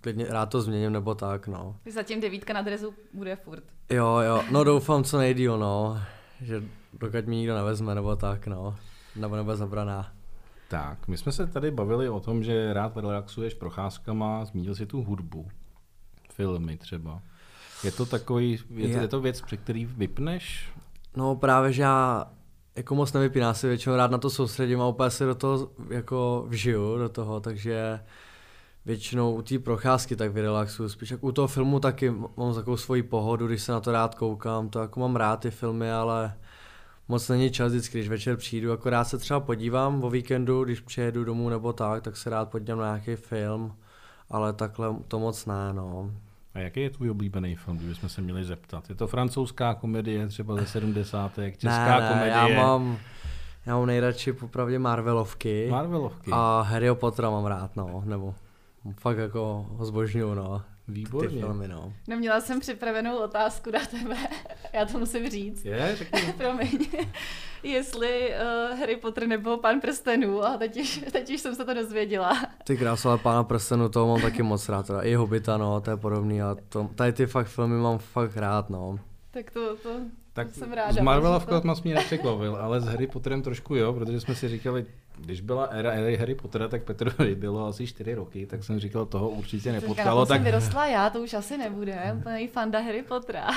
[0.00, 1.76] klidně rád to změním nebo tak, no.
[1.94, 3.64] Zatím devítka na drezu bude furt.
[3.90, 6.00] Jo, jo, no doufám co nejdíl, no.
[6.40, 8.76] Že dokud mi nikdo nevezme nebo tak, no.
[9.16, 10.12] Nebo nebude zabraná.
[10.68, 15.02] Tak, my jsme se tady bavili o tom, že rád relaxuješ procházkama, zmínil si tu
[15.02, 15.48] hudbu,
[16.32, 17.22] filmy třeba.
[17.84, 18.96] Je to takový, je, je.
[18.96, 20.70] To, je to věc, při který vypneš?
[21.16, 22.30] No právě, že já
[22.76, 26.44] jako moc nevypíná si většinou rád na to soustředím a úplně se do toho jako
[26.48, 28.00] vžiju do toho, takže
[28.86, 33.02] většinou u té procházky tak vyrelaxuju, spíš jak u toho filmu taky mám takovou svoji
[33.02, 36.34] pohodu, když se na to rád koukám, to jako mám rád ty filmy, ale
[37.08, 40.80] moc není čas vždycky, když večer přijdu, jako rád se třeba podívám o víkendu, když
[40.80, 43.74] přijedu domů nebo tak, tak se rád podívám na nějaký film,
[44.30, 46.10] ale takhle to moc ne, no.
[46.54, 48.88] A jaký je tvůj oblíbený film, kdybychom se měli zeptat?
[48.88, 51.32] Je to francouzská komedie třeba ze 70.
[51.56, 52.30] česká ne, ne, komedie?
[52.30, 52.98] já mám,
[53.66, 55.68] já mám nejradši popravdě Marvelovky.
[55.70, 56.30] Marvelovky.
[56.34, 58.34] A Harryho Pottera mám rád, no, nebo
[58.98, 60.62] fakt jako ho zbožňuju, no.
[60.88, 61.28] Výborně.
[61.28, 61.92] Ty filmy, no.
[62.08, 64.16] No měla jsem připravenou otázku na tebe,
[64.72, 65.64] já to musím říct.
[65.64, 66.32] Je, řekni.
[66.36, 66.86] Promiň.
[67.62, 68.30] Jestli
[68.70, 72.46] uh, Harry Potter nebo Pán prstenů a teď už, teď už jsem se to dozvěděla.
[72.64, 75.00] Ty krásy, ale Pána prstenu, toho mám taky moc rád, teda.
[75.02, 78.70] i Hobita, no, to je podobný a to, tady ty fakt filmy mám fakt rád,
[78.70, 78.98] no.
[79.30, 79.90] Tak to, to,
[80.32, 80.92] Tak jsem ráda.
[80.92, 81.82] s Marvelovkou protože to...
[81.84, 84.86] mě nepřekvapil, ale s Harry Potterem trošku jo, protože jsme si říkali,
[85.18, 89.06] když byla éra éry Harry Pottera, tak Petrovi bylo asi 4 roky, tak jsem říkal,
[89.06, 90.20] toho určitě nepotkalo.
[90.20, 93.48] na to Tak jsem vyrostla já, to už asi nebude, úplný fanda Harry Pottera.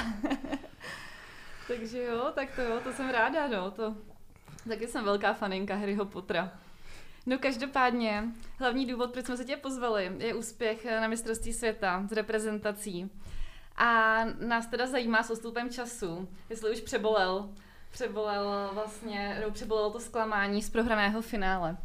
[1.67, 3.95] Takže jo, tak to jo, to jsem ráda, no, to
[4.67, 6.52] taky jsem velká faninka Harryho Pottera.
[7.26, 8.24] No každopádně,
[8.60, 13.10] hlavní důvod, proč jsme se tě pozvali, je úspěch na mistrovství světa s reprezentací.
[13.76, 17.50] A nás teda zajímá s odstupem času, jestli už přebolel,
[17.91, 21.78] přebolel vlastně, nebo přebolel to zklamání z prohraného finále.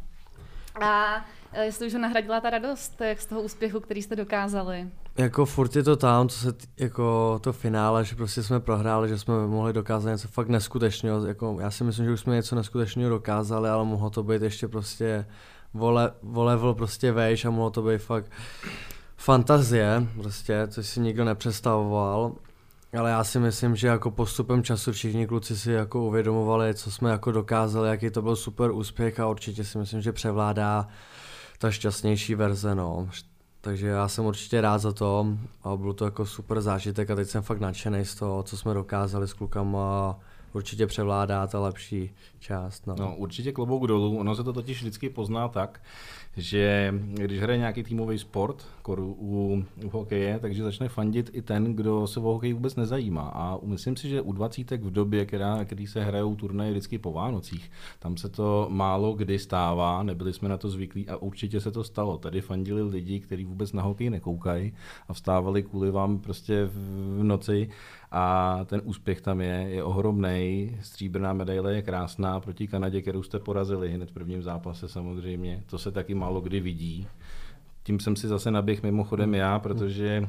[0.81, 4.89] A e, jestli už ho nahradila ta radost, jak z toho úspěchu, který jste dokázali.
[5.17, 9.09] Jako furt je to tam, co se t- jako to finále, že prostě jsme prohráli,
[9.09, 11.25] že jsme mohli dokázat něco fakt neskutečného.
[11.25, 14.67] Jako, já si myslím, že už jsme něco neskutečného dokázali, ale mohlo to být ještě
[14.67, 15.25] prostě
[15.73, 18.31] vole, level prostě vejš a mohlo to být fakt
[19.17, 22.35] fantazie, prostě, což si nikdo nepředstavoval.
[22.97, 27.11] Ale já si myslím, že jako postupem času všichni kluci si jako uvědomovali, co jsme
[27.11, 30.87] jako dokázali, jaký to byl super úspěch a určitě si myslím, že převládá
[31.57, 33.09] ta šťastnější verze, no.
[33.61, 35.27] Takže já jsem určitě rád za to
[35.63, 38.73] a bylo to jako super zážitek a teď jsem fakt nadšený z toho, co jsme
[38.73, 40.19] dokázali s klukama.
[40.53, 42.87] Určitě převládá ta lepší část.
[42.87, 42.95] No.
[42.99, 44.17] No, určitě klobouk dolů.
[44.17, 45.81] Ono se to totiž vždycky pozná tak,
[46.37, 51.75] že když hraje nějaký týmový sport, koru u, u hokeje, takže začne fandit i ten,
[51.75, 53.21] kdo se o hokej vůbec nezajímá.
[53.21, 57.11] A myslím si, že u dvacítek v době, která, kdy se hrajou turnaje vždycky po
[57.11, 61.71] Vánocích, tam se to málo kdy stává, nebyli jsme na to zvyklí a určitě se
[61.71, 62.17] to stalo.
[62.17, 64.73] Tady fandili lidi, kteří vůbec na hokej nekoukají
[65.07, 67.69] a vstávali kvůli vám prostě v noci
[68.11, 70.77] a ten úspěch tam je, je ohromný.
[70.81, 75.63] Stříbrná medaile je krásná proti Kanadě, kterou jste porazili hned v prvním zápase samozřejmě.
[75.69, 77.07] To se taky málo kdy vidí.
[77.83, 80.27] Tím jsem si zase naběh mimochodem já, protože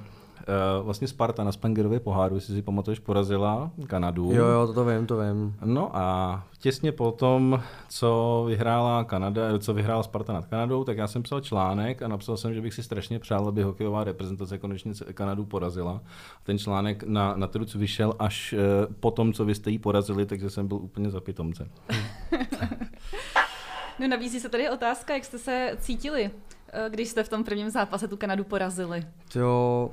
[0.83, 4.33] vlastně Sparta na Spangerově poháru, jestli si pamatuješ, porazila Kanadu.
[4.33, 5.55] Jo, jo, to, to vím, to vím.
[5.65, 11.23] No a těsně potom, co vyhrála Kanada, co vyhrála Sparta nad Kanadou, tak já jsem
[11.23, 15.45] psal článek a napsal jsem, že bych si strašně přál, aby hokejová reprezentace konečně Kanadu
[15.45, 16.01] porazila.
[16.43, 20.27] Ten článek na, na Truc vyšel až uh, po tom, co vy jste ji porazili,
[20.27, 21.69] takže jsem byl úplně za pitomce.
[23.99, 26.31] No nabízí se tady otázka, jak jste se cítili,
[26.73, 29.05] eh, když jste v tom prvním zápase tu Kanadu porazili.
[29.35, 29.91] Jo,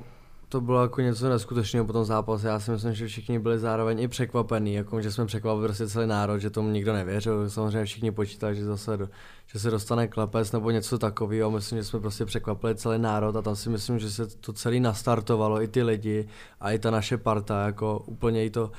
[0.54, 2.48] to bylo jako něco neskutečného po tom zápase.
[2.48, 6.06] Já si myslím, že všichni byli zároveň i překvapení, jako že jsme překvapili prostě celý
[6.06, 7.50] národ, že tomu nikdo nevěřil.
[7.50, 8.98] Samozřejmě všichni počítali, že zase
[9.46, 11.50] že se dostane klepec nebo něco takového.
[11.50, 14.80] Myslím, že jsme prostě překvapili celý národ a tam si myslím, že se to celý
[14.80, 16.28] nastartovalo, i ty lidi
[16.60, 18.70] a i ta naše parta, jako úplně i to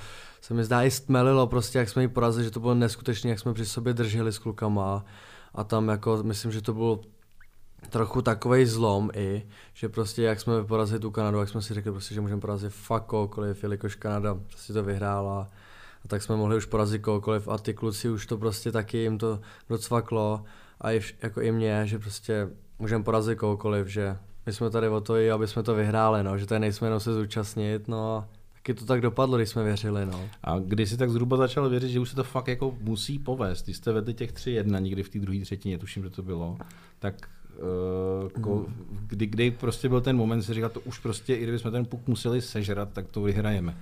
[0.41, 3.39] se mi zdá i stmelilo prostě, jak jsme ji porazili, že to bylo neskutečné, jak
[3.39, 5.05] jsme při sobě drželi s klukama
[5.53, 6.99] a tam jako myslím, že to bylo
[7.89, 11.91] trochu takový zlom i, že prostě jak jsme porazili tu Kanadu, jak jsme si řekli
[11.91, 15.49] prostě, že můžeme porazit fakt kohokoliv, jelikož Kanada prostě to vyhrála
[16.05, 19.17] a tak jsme mohli už porazit kohokoliv a ty kluci už to prostě taky jim
[19.17, 20.43] to docvaklo
[20.81, 25.01] a i, jako i mě, že prostě můžeme porazit kohokoliv, že my jsme tady o
[25.01, 28.27] to i, aby jsme to vyhráli, no, že tady nejsme jenom se zúčastnit, no a
[28.53, 30.29] taky to tak dopadlo, když jsme věřili, no.
[30.43, 33.65] A když si tak zhruba začal věřit, že už se to fakt jako musí povést,
[33.65, 36.57] když jste vedli těch 3-1 někdy v té druhé třetině, tuším, že to bylo,
[36.99, 37.29] tak
[39.07, 42.07] kdy, kdy prostě byl ten moment, si říkal, to už prostě, i kdybychom ten puk
[42.07, 43.77] museli sežrat, tak to vyhrajeme.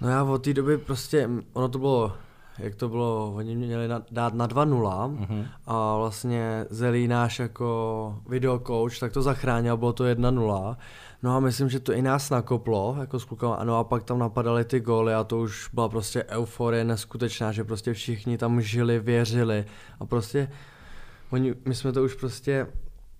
[0.00, 2.12] No já od té doby prostě, ono to bylo,
[2.58, 5.44] jak to bylo, oni měli na, dát na 2-0 Mhm.
[5.66, 10.76] a vlastně Zelí náš jako video coach, tak to zachránil, bylo to 1-0.
[11.22, 14.18] No a myslím, že to i nás nakoplo, jako s klukama, no a pak tam
[14.18, 18.98] napadaly ty góly a to už byla prostě euforie neskutečná, že prostě všichni tam žili,
[18.98, 19.64] věřili
[20.00, 20.48] a prostě
[21.30, 22.66] oni, my jsme to už prostě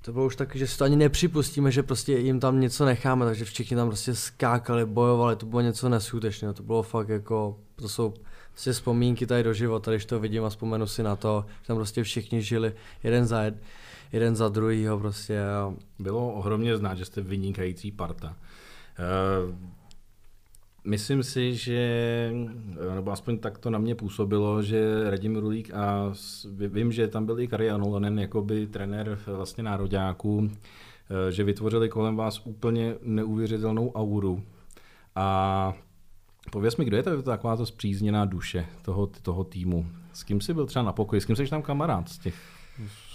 [0.04, 3.24] to bylo už taky, že si to ani nepřipustíme, že prostě jim tam něco necháme,
[3.24, 7.88] takže všichni tam prostě skákali, bojovali, to bylo něco neskutečného, to bylo fakt jako, to
[7.88, 8.14] jsou
[8.50, 11.76] prostě vzpomínky tady do života, když to vidím a vzpomenu si na to, že tam
[11.76, 13.54] prostě všichni žili jeden za, jed,
[14.12, 15.40] jeden za druhýho prostě.
[15.98, 18.36] Bylo ohromně znát, že jste vynikající parta.
[18.98, 19.74] Eh,
[20.86, 22.32] Myslím si, že,
[22.94, 26.12] nebo aspoň tak to na mě působilo, že Radim Rulík a
[26.68, 31.88] vím, že tam byl i Kari Anulanen, jako by trenér vlastně nároďáků, eh, že vytvořili
[31.88, 34.42] kolem vás úplně neuvěřitelnou auru.
[35.14, 35.74] A
[36.52, 39.86] pověz mi, kdo je to taková to zpřízněná duše toho, toho týmu?
[40.12, 41.20] S kým jsi byl třeba na pokoji?
[41.20, 42.34] S kým jsi tam kamarád z, těch,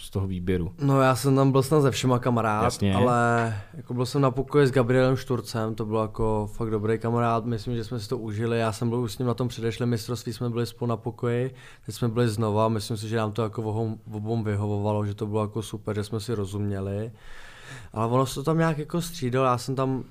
[0.10, 0.72] z toho výběru?
[0.82, 2.96] No já jsem tam byl snad se všema kamarád, Jasně.
[2.96, 7.46] ale jako byl jsem na pokoji s Gabrielem Šturcem, to byl jako fakt dobrý kamarád,
[7.46, 9.90] myslím, že jsme si to užili, já jsem byl už s ním na tom předešlém
[9.90, 11.54] mistrovství, jsme byli spolu na pokoji,
[11.86, 15.26] teď jsme byli znova, myslím si, že nám to jako obou, obou vyhovovalo, že to
[15.26, 17.12] bylo jako super, že jsme si rozuměli,
[17.94, 20.04] ale ono se to tam nějak jako střídalo, já jsem tam,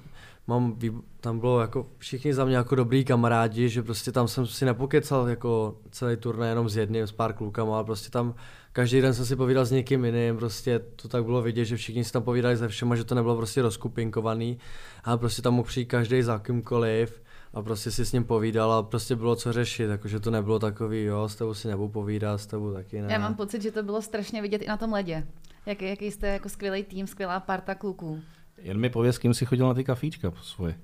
[0.46, 0.78] mám,
[1.20, 5.28] tam bylo jako všichni za mě jako dobrý kamarádi, že prostě tam jsem si nepokecal
[5.28, 8.34] jako celý turnaj jenom s jedním, s pár klukama, ale prostě tam
[8.78, 12.04] každý den jsem si povídal s někým jiným, prostě to tak bylo vidět, že všichni
[12.04, 14.58] si tam povídali se všema, že to nebylo prostě rozkupinkovaný,
[15.04, 17.22] ale prostě tam mohl přijít každý za kýmkoliv
[17.54, 21.04] a prostě si s ním povídal a prostě bylo co řešit, jakože to nebylo takový,
[21.04, 23.12] jo, s tebou si nebudu povídat, s tebou taky ne.
[23.12, 25.26] Já mám pocit, že to bylo strašně vidět i na tom ledě.
[25.66, 28.20] Jak, jaký jste jako skvělý tým, skvělá parta kluků.
[28.58, 30.74] Jen mi pověz, s kým jsi chodil na ty kafíčka svoje.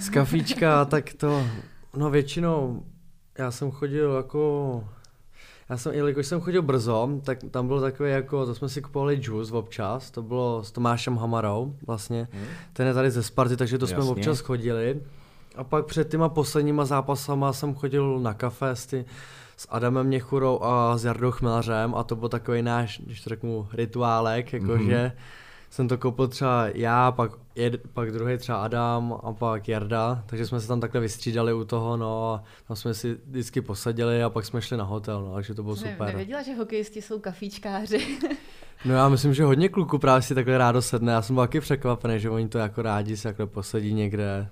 [0.00, 1.46] Z kafíčka, tak to,
[1.96, 2.86] no většinou,
[3.38, 4.84] já jsem chodil jako,
[5.68, 9.20] já jsem, jelikož jsem chodil brzo, tak tam bylo takové jako, to jsme si kupovali
[9.22, 12.44] juice občas, to bylo s Tomášem Hamarou vlastně, Hmm.
[12.72, 14.10] ten je tady ze Sparty, takže to jsme Jasně.
[14.12, 15.00] občas chodili.
[15.56, 19.04] A pak před těma posledníma zápasama jsem chodil na kafe s, ty,
[19.56, 23.68] s Adamem Měchurou a s Jardou Chmelařem a to byl takový náš, když to řeknu,
[23.72, 25.12] rituálek, jakože
[25.72, 30.46] jsem to koupil třeba já, pak, jed, pak druhý třeba Adam a pak Jarda, takže
[30.46, 34.30] jsme se tam takhle vystřídali u toho, no a tam jsme si vždycky posadili a
[34.30, 36.06] pak jsme šli na hotel, no, takže to bylo Ne, super.
[36.06, 38.18] nevěděla, že hokejisti jsou kafíčkáři.
[38.84, 41.60] No já myslím, že hodně kluků právě si takhle rádo sedne, já jsem byl taky
[41.60, 44.48] překvapený, že oni to jako rádi si takhle posadí někde.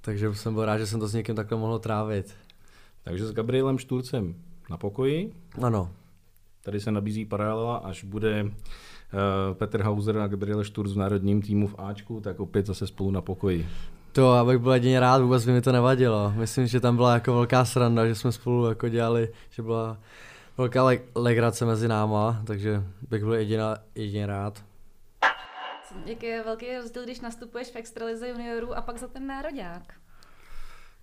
[0.00, 2.34] Takže jsem byl rád, že jsem to s někým takhle mohl trávit.
[3.04, 4.34] Takže s Gabrielem Šturcem
[4.70, 5.32] na pokoji.
[5.62, 5.90] Ano,
[6.62, 8.50] Tady se nabízí paralela, až bude
[9.54, 13.20] Petr Hauser a Gabriel Šturc v národním týmu v Ačku, tak opět zase spolu na
[13.20, 13.68] pokoji.
[14.12, 16.32] to abych byl jedině rád, vůbec by mi to nevadilo.
[16.36, 19.98] Myslím, že tam byla jako velká sranda, že jsme spolu jako dělali, že byla
[20.58, 23.60] velká le- legrace mezi náma, takže bych byl jedině,
[23.94, 24.62] jedině rád.
[26.06, 29.82] Jak je velký rozdíl, když nastupuješ v extralize juniorů a pak za ten nároďák?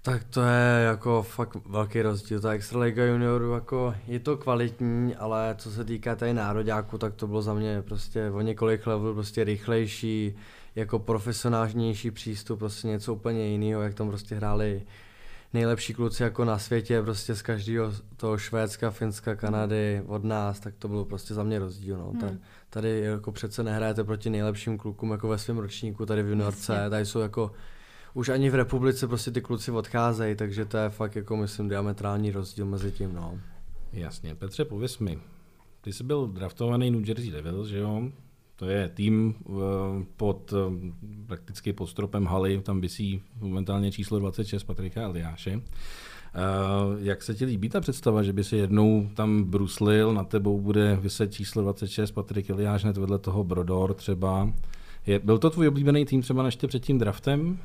[0.08, 2.39] Tak to je jako fakt velký rozdíl.
[2.39, 7.28] Ta Extraliga juniorů jako je to kvalitní, ale co se týká tady nároďáku, tak to
[7.28, 10.36] bylo za mě prostě o několik level prostě rychlejší,
[10.76, 14.84] jako profesionálnější přístup, prostě něco úplně jiného, jak tam prostě hráli
[15.53, 20.74] nejlepší kluci jako na světě, prostě z každého toho Švédska, Finska, Kanady, od nás, tak
[20.80, 21.97] to bylo prostě za mě rozdíl.
[21.97, 22.05] No.
[22.05, 22.20] Hmm.
[22.20, 22.38] Tady,
[22.70, 27.05] tady jako přece nehrajete proti nejlepším klukům jako ve svém ročníku, tady v juniorce, tady
[27.05, 27.51] jsou jako
[28.18, 32.32] už ani v republice prostě ty kluci odcházejí, takže to je fakt jako myslím diametrální
[32.32, 33.39] rozdíl mezi tím, no.
[33.93, 34.36] Jasně.
[34.36, 35.20] Petře, pověs mi,
[35.82, 38.09] ty jsi byl draftovaný New Jersey Devils, že jo?
[38.55, 39.51] To je tým eh,
[40.18, 40.91] pod, eh,
[41.28, 45.51] prakticky pod stropem haly, tam visí momentálně číslo 26 Patrika Eliáše.
[45.51, 45.61] Eh,
[46.99, 50.95] Jak se ti líbí ta představa, že by si jednou tam bruslil, na tebou bude
[50.95, 54.53] vyset číslo 26 Patrik Eliáš, hned vedle toho Brodor třeba.
[55.05, 57.59] Je, byl to tvůj oblíbený tým třeba ještě před tím draftem?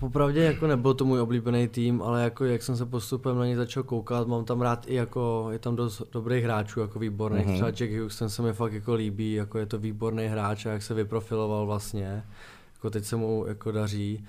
[0.00, 3.56] Popravdě jako nebyl to můj oblíbený tým, ale jako jak jsem se postupem na ně
[3.56, 7.46] začal koukat, mám tam rád i jako, je tam dost dobrých hráčů, jako výborných.
[7.46, 7.54] Mhm.
[7.54, 7.56] Mm-hmm.
[7.56, 10.70] Třeba Jack Hughes, ten se mi fakt jako líbí, jako je to výborný hráč a
[10.70, 12.24] jak se vyprofiloval vlastně,
[12.74, 14.24] jako teď se mu jako daří.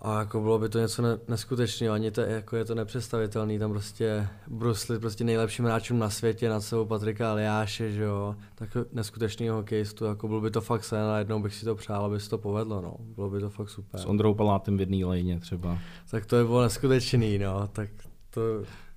[0.00, 3.70] A jako bylo by to něco ne- neskutečného, ani to, jako je to nepředstavitelný, tam
[3.70, 9.56] prostě bruslit prostě nejlepším hráčům na světě, nad sebou Patrika Aliáše, že jo, tak neskutečného
[9.56, 12.30] hokejistu, jako bylo by to fakt sen a jednou bych si to přál, aby se
[12.30, 14.00] to povedlo, no, bylo by to fakt super.
[14.00, 15.78] S Ondrou Palátem v jedné lejně třeba.
[16.10, 17.90] Tak to by bylo neskutečný, no, tak
[18.30, 18.40] to,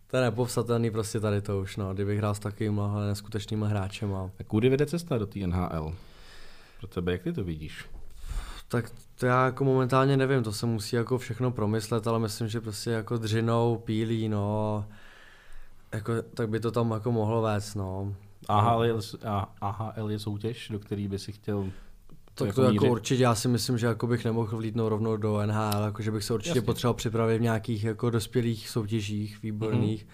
[0.07, 4.13] to je nepopsatelný prostě tady to už, no, kdybych hrál s takovým neskutečným hráčem.
[4.13, 5.95] A, kudy vede cesta do té NHL?
[6.79, 7.85] Pro tebe, jak ty to vidíš?
[8.71, 8.91] tak
[9.21, 12.89] to já jako momentálně nevím, to se musí jako všechno promyslet, ale myslím, že prostě
[12.89, 14.85] jako dřinou, pílí, no,
[15.93, 18.15] jako, tak by to tam jako mohlo vést, no.
[18.47, 18.93] AHL je,
[19.25, 21.71] a- AHL je soutěž, do který by si chtěl
[22.35, 22.91] Tak jako to jako mířit?
[22.91, 26.23] určitě, já si myslím, že jako bych nemohl vlítnout rovnou do NHL, jako že bych
[26.23, 26.61] se určitě Jasně.
[26.61, 30.05] potřeboval připravit v nějakých jako dospělých soutěžích výborných.
[30.05, 30.13] Mhm.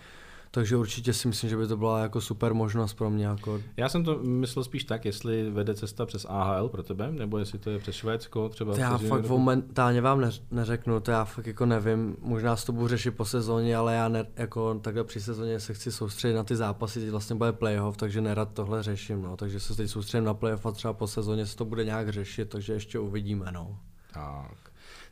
[0.51, 3.25] Takže určitě si myslím, že by to byla jako super možnost pro mě.
[3.25, 3.61] Jako...
[3.77, 7.59] Já jsem to myslel spíš tak, jestli vede cesta přes AHL pro tebe, nebo jestli
[7.59, 8.73] to je přes Švédsko třeba.
[8.73, 12.87] To já fakt momentálně vám neřeknu, to já fakt jako nevím, možná s to budu
[12.87, 16.55] řešit po sezóně, ale já ne, jako takhle při sezóně se chci soustředit na ty
[16.55, 19.37] zápasy, teď vlastně bude playoff, takže nerad tohle řeším, no.
[19.37, 22.49] takže se teď soustředím na playoff a třeba po sezóně se to bude nějak řešit,
[22.49, 23.51] takže ještě uvidíme.
[23.51, 23.79] No.
[24.13, 24.66] Tak.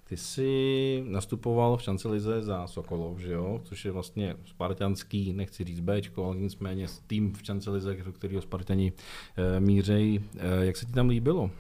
[0.10, 3.62] Ty jsi nastupoval v šancelize za Sokolov, že jo?
[3.64, 8.94] což je vlastně spartanský, nechci říct Bčko, ale nicméně tým v šancelize, do kterého Spartani
[9.38, 10.22] e, mířej.
[10.38, 11.52] E, jak se ti tam líbilo?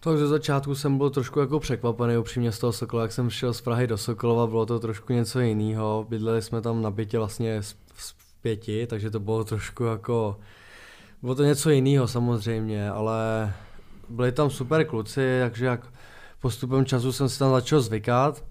[0.00, 3.54] Tak ze začátku jsem byl trošku jako překvapený upřímně z toho Sokolova, jak jsem šel
[3.54, 6.06] z Prahy do Sokolova, bylo to trošku něco jiného.
[6.08, 7.60] Bydleli jsme tam na bytě vlastně
[7.92, 10.40] v pěti, takže to bylo trošku jako,
[11.22, 13.52] bylo to něco jiného samozřejmě, ale
[14.08, 15.92] byli tam super kluci, takže jak
[16.40, 18.44] postupem času jsem si tam začal zvykat.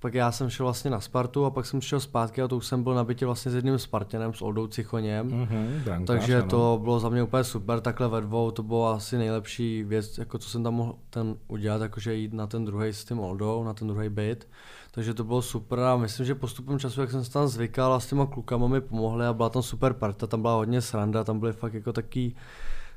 [0.00, 2.66] Pak já jsem šel vlastně na Spartu a pak jsem šel zpátky a to už
[2.66, 5.30] jsem byl na bytě vlastně s jedním Spartanem, s Oldou Cichoněm.
[5.30, 6.48] Mm-hmm, Takže ano.
[6.48, 10.38] to bylo za mě úplně super, takhle ve dvou, to bylo asi nejlepší věc, jako
[10.38, 13.74] co jsem tam mohl ten udělat, jakože jít na ten druhý s tím Oldou, na
[13.74, 14.48] ten druhý byt.
[14.90, 18.00] Takže to bylo super a myslím, že postupem času, jak jsem se tam zvykal a
[18.00, 21.40] s těma klukama mi pomohli a byla tam super parta, tam byla hodně sranda, tam
[21.40, 22.36] byly fakt jako taký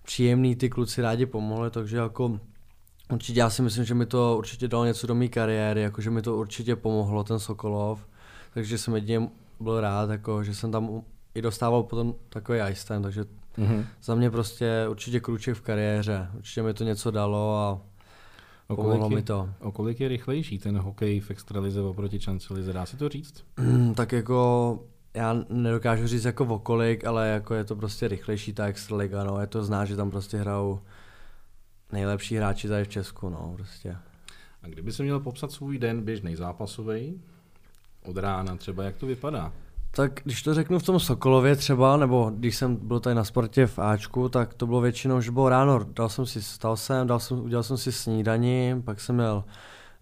[0.04, 2.40] příjemný, ty kluci rádi pomohli, takže jako
[3.12, 6.22] Určitě já si myslím, že mi to určitě dalo něco do mé kariéry, jakože mi
[6.22, 8.08] to určitě pomohlo ten Sokolov,
[8.54, 9.30] takže jsem jedině
[9.60, 11.02] byl rád, jako, že jsem tam
[11.36, 13.24] i dostával potom takový ice time, takže
[13.58, 13.86] mm-hmm.
[14.04, 17.82] za mě prostě určitě kruček v kariéře, určitě mi to něco dalo a
[18.68, 19.50] o pomohlo je, mi to.
[19.60, 23.44] O kolik je rychlejší ten hokej v extralize oproti šancelize, dá se to říct?
[23.96, 24.80] tak jako
[25.14, 29.40] já nedokážu říct jako o kolik, ale jako je to prostě rychlejší ta extraliga, no,
[29.40, 30.80] je to zná, že tam prostě hrajou
[31.96, 33.98] nejlepší hráči tady v Česku, no, prostě.
[34.64, 37.22] A kdyby se měl popsat svůj den běžný zápasový,
[38.06, 39.54] od rána třeba, jak to vypadá?
[39.92, 43.68] Tak když to řeknu v tom Sokolově třeba, nebo když jsem byl tady na sportě
[43.68, 47.20] v Ačku, tak to bylo většinou, že bylo ráno, dal jsem si, stal jsem, dal
[47.20, 49.44] jsem, udělal jsem si snídaní, pak jsem měl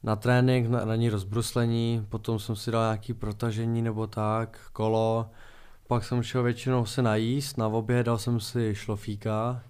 [0.03, 5.29] na trénink, na ranní rozbruslení, potom jsem si dal nějaký protažení nebo tak, kolo,
[5.87, 9.61] pak jsem šel většinou se najíst, na oběd dal jsem si šlofíka,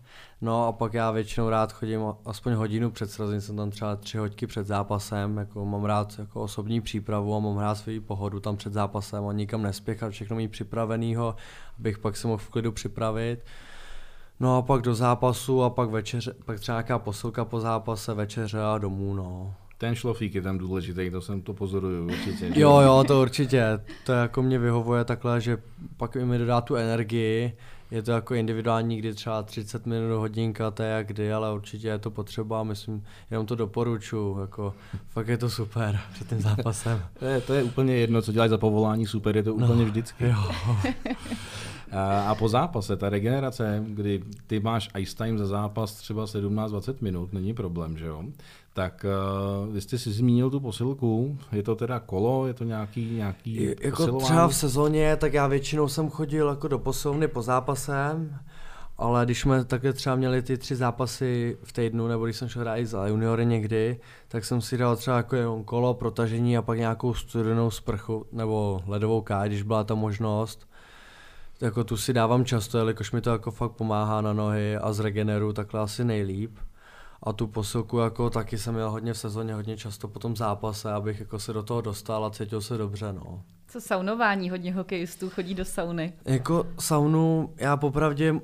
[0.42, 4.18] No a pak já většinou rád chodím aspoň hodinu před srazením, jsem tam třeba tři
[4.18, 8.58] hodky před zápasem, jako mám rád jako osobní přípravu a mám rád svou pohodu tam
[8.58, 11.36] před zápasem a nikam nespěchat, všechno mít připravenýho,
[11.80, 13.40] abych pak se mohl v klidu připravit.
[14.40, 18.60] No a pak do zápasu a pak večeře, pak třeba nějaká posilka po zápase, večeře
[18.62, 19.54] a domů, no.
[19.78, 22.52] Ten šlofík je tam důležitý, to jsem to pozoruju určitě.
[22.56, 23.80] jo, jo, to určitě.
[24.06, 25.58] To jako mě vyhovuje takhle, že
[25.98, 27.58] pak mi dodá tu energii,
[27.94, 31.88] je to jako individuální, kdy třeba 30 minut, hodinka, to je jak kdy, ale určitě
[31.88, 34.74] je to potřeba, myslím, jenom to doporučuji, jako
[35.10, 37.02] fakt je to super před tím zápasem.
[37.20, 39.86] to, je, to je úplně jedno, co děláš za povolání, super, je to úplně no,
[39.86, 40.26] vždycky.
[40.28, 40.52] Jo.
[42.28, 47.34] A po zápase, ta regenerace, kdy ty máš ice time za zápas třeba 17-20 minut,
[47.34, 48.24] není problém, že jo?
[48.74, 49.06] Tak
[49.68, 53.64] uh, vy jste si zmínil tu posilku, je to teda kolo, je to nějaký, nějaký
[53.82, 54.24] Jako posilování?
[54.24, 58.40] třeba v sezóně, tak já většinou jsem chodil jako do posilovny po zápasem,
[58.98, 62.62] ale když jsme také třeba měli ty tři zápasy v týdnu, nebo když jsem šel
[62.62, 66.62] hrát i za juniory někdy, tak jsem si dal třeba jako jenom kolo, protažení a
[66.62, 70.68] pak nějakou studenou sprchu nebo ledovou káj, když byla ta možnost
[71.62, 75.54] jako tu si dávám často, jelikož mi to jako fakt pomáhá na nohy a zregeneru
[75.54, 76.58] takhle asi nejlíp.
[77.24, 80.92] A tu posilku jako taky jsem měl hodně v sezóně, hodně často po tom zápase,
[80.92, 83.44] abych jako se do toho dostal a cítil se dobře, no.
[83.68, 84.50] Co saunování?
[84.50, 86.14] Hodně hokejistů chodí do sauny.
[86.26, 88.36] Jako saunu, já popravdě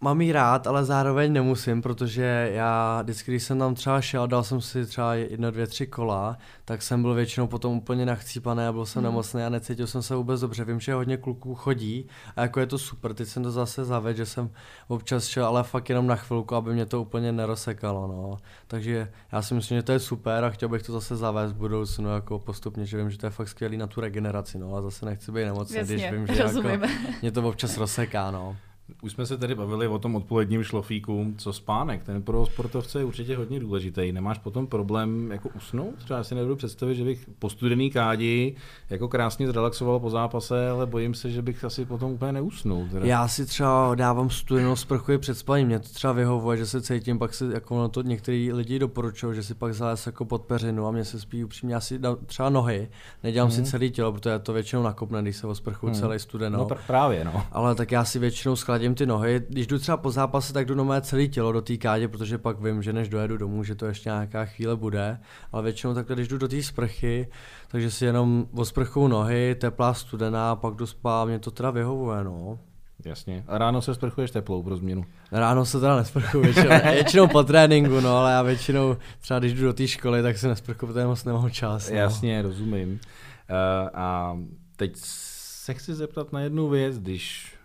[0.00, 4.44] mám jí rád, ale zároveň nemusím, protože já vždycky, když jsem tam třeba šel, dal
[4.44, 8.72] jsem si třeba jedno, dvě, tři kola, tak jsem byl většinou potom úplně nachcípaný a
[8.72, 9.12] byl jsem hmm.
[9.12, 10.64] nemocný a necítil jsem se vůbec dobře.
[10.64, 14.16] Vím, že hodně kluků chodí a jako je to super, teď jsem to zase zaved,
[14.16, 14.50] že jsem
[14.88, 18.06] občas šel, ale fakt jenom na chvilku, aby mě to úplně nerosekalo.
[18.06, 18.36] No.
[18.66, 21.56] Takže já si myslím, že to je super a chtěl bych to zase zavést v
[21.56, 24.82] budoucnu jako postupně, že vím, že to je fakt skvělý na tu regeneraci, no a
[24.82, 26.86] zase nechci být nemocný, Jasně, když vím, že jako
[27.22, 28.30] mě to občas rozseká.
[28.30, 28.56] No.
[29.02, 33.04] Už jsme se tady bavili o tom odpoledním šlofíku, co spánek, ten pro sportovce je
[33.04, 34.12] určitě hodně důležitý.
[34.12, 35.94] Nemáš potom problém jako usnout?
[36.04, 38.56] Třeba si nebudu představit, že bych po studený kádi
[38.90, 42.88] jako krásně zrelaxoval po zápase, ale bojím se, že bych asi potom úplně neusnul.
[42.92, 43.06] Teda.
[43.06, 46.82] Já si třeba dávám studenou sprchu i před spaním, mě to třeba vyhovuje, že se
[46.82, 50.42] cítím, pak si jako na to některý lidi doporučují, že si pak zalez jako pod
[50.42, 52.88] peřinu a mě se spí upřímně, já si dám třeba nohy,
[53.22, 53.52] nedělám mm.
[53.52, 53.70] si mhm.
[53.70, 55.94] celý tělo, protože to většinou nakopne, když se o sprchu mm.
[55.94, 56.58] celý studenou.
[56.58, 57.42] No pr- právě, no.
[57.52, 59.42] Ale tak já si většinou ladím ty nohy.
[59.48, 62.38] Když jdu třeba po zápase, tak jdu na mé celé tělo do té kádě, protože
[62.38, 65.18] pak vím, že než dojedu domů, že to ještě nějaká chvíle bude.
[65.52, 67.28] Ale většinou takhle, když jdu do té sprchy,
[67.68, 72.58] takže si jenom osprchou nohy, teplá, studená, pak jdu spát, mě to teda vyhovuje, no.
[73.04, 73.44] Jasně.
[73.46, 75.04] A ráno se sprchuješ teplou pro změnu.
[75.32, 79.62] Ráno se teda nesprchuju, většinou, většinou po tréninku, no, ale já většinou, třeba když jdu
[79.62, 81.90] do té školy, tak se nesprchuju, protože moc nemám čas.
[81.90, 81.96] No.
[81.96, 82.90] Jasně, rozumím.
[82.92, 84.38] Uh, a
[84.76, 87.57] teď se chci zeptat na jednu věc, když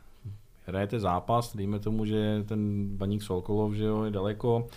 [0.66, 4.68] hrajete zápas, dejme tomu, že ten baník Solkolov, že jo, je daleko,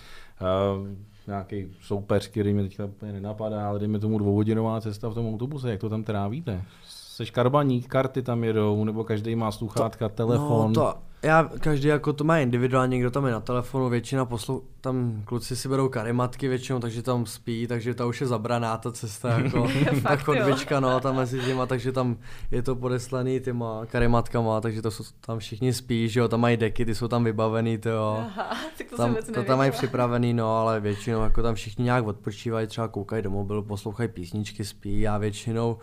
[0.41, 0.89] uh,
[1.27, 5.81] nějaký soupeř, který mě teďka nenapadá, ale dejme tomu dvouhodinová cesta v tom autobuse, jak
[5.81, 6.63] to tam trávíte?
[6.89, 10.73] Seš karbaník, karty tam jedou, nebo každý má sluchátka, telefon.
[10.73, 14.63] No, to, já, každý jako to má individuálně, někdo tam je na telefonu, většina poslou,
[14.81, 18.93] tam kluci si berou karimatky většinou, takže tam spí, takže ta už je zabraná ta
[18.93, 19.69] cesta, jako
[20.03, 22.17] ta chodbička, no, tam mezi těma, takže tam
[22.51, 26.57] je to podeslaný těma karimatkama, takže to jsou, tam všichni spí, že jo, tam mají
[26.57, 28.25] deky, ty jsou tam vybavený, to jo.
[28.27, 32.07] Aha, tak to tam, to tam mají připravený, no, ale většinou jako tam všichni nějak
[32.07, 35.79] odpočívají, třeba koukají do mobilu, poslouchají písničky, spí, já většinou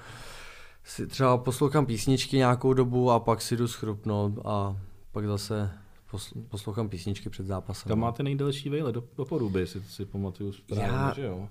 [0.84, 4.76] si třeba poslouchám písničky nějakou dobu a pak si jdu schrupnout a
[5.14, 5.72] pak zase
[6.12, 7.90] posl- poslouchám písničky před zápasem.
[7.90, 11.48] Tam máte nejdelší vejle do, do poruby, jestli si pamatuju správně, Já- že jo?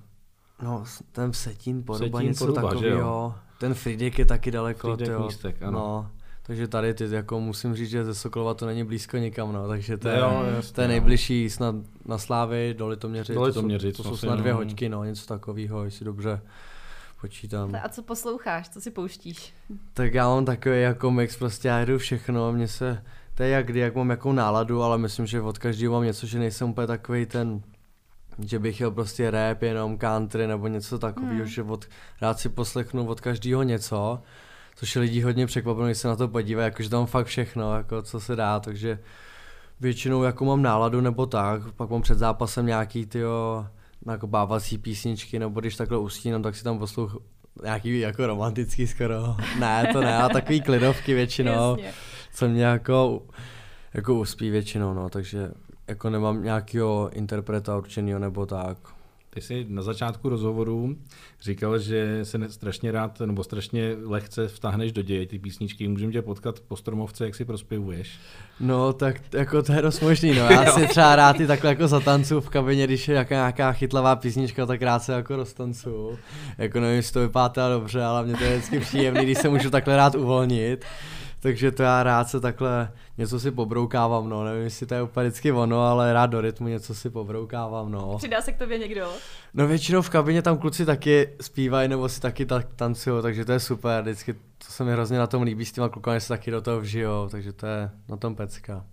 [0.63, 3.35] No, ten Vsetín, Poruba, Vsetín, něco Poruba, takového.
[3.61, 5.23] Ten Friedek je taky daleko, Frýdek tyjo.
[5.27, 5.73] Místek, ano.
[5.79, 6.11] No,
[6.43, 9.97] takže tady ty, jako musím říct, že ze Sokolova to není blízko nikam, no, takže
[9.97, 10.93] to je, Jo, jasně, to je no.
[10.93, 11.75] nejbližší snad
[12.07, 14.59] na Slávy, do Litoměřic, Do to jsou- Litoměřic, to jsou vlastně, snad dvě no.
[14.59, 16.43] hoďky, no, něco takového, jestli dobře
[17.21, 17.75] počítám.
[17.83, 19.55] A co posloucháš, co si pouštíš?
[19.95, 23.03] Tak já mám takový jako mix, prostě já jdu všechno, mně se,
[23.35, 26.27] to je jak kdy, jak mám jakou náladu, ale myslím, že od každého mám něco,
[26.27, 27.63] že nejsem úplně takový ten,
[28.47, 31.47] že bych jel prostě rap, jenom country nebo něco takového, Hmm.
[31.47, 31.85] že od,
[32.21, 34.23] rád si poslechnu od každého něco,
[34.75, 38.03] což je lidi hodně překvapeno, když se na to podívají, jakože tam fakt všechno, jako
[38.03, 38.99] co se dá, takže
[39.81, 43.67] většinou jako mám náladu nebo tak, pak mám před zápasem nějaký tyjo,
[44.11, 47.17] jako bávací písničky, nebo když takhle ustínám, tak si tam poslouch
[47.63, 49.37] nějaký jako romantický skoro.
[49.59, 51.93] Ne, to ne, a takový klidovky většinou, Jasně.
[52.33, 53.23] Co mě jako,
[53.95, 55.51] jako uspí většinou, no, takže
[55.89, 58.79] jako nemám nějakého interpreta určeného nebo tak.
[59.35, 60.97] Ty jsi na začátku rozhovoru
[61.41, 65.89] říkal, že se strašně rád nebo strašně lehce vtáhneš do děje ty písničky.
[65.89, 68.19] Můžeme tě potkat po stromovce, jak si prospěvuješ.
[68.61, 70.45] No, tak jako to je dost možný, no.
[70.45, 74.17] Já si třeba rád i takhle jako zatancuju v kabině, když je jaká nějaká chytlavá
[74.17, 76.19] písnička, tak rád se jako roztancuju.
[76.59, 79.71] Jako nevím, jestli to vypadá dobře, ale mě to je vždycky příjemný, když se můžu
[79.71, 80.85] takhle rád uvolnit.
[81.43, 85.29] Takže to já rád se takhle něco si pobroukávám, no, nevím, jestli to je úplně
[85.29, 88.19] vždycky ono, ale rád do rytmu něco si pobroukávám, no.
[88.19, 89.09] Přidá se k tobě někdo?
[89.55, 93.53] No většinou v kabině tam kluci taky zpívají nebo si taky tak tancují, takže to
[93.53, 94.39] je super, vždycky to
[94.69, 97.29] se mi hrozně na tom líbí s těma klukami, že se taky do toho vžijou,
[97.29, 98.85] takže to je na tom pecka.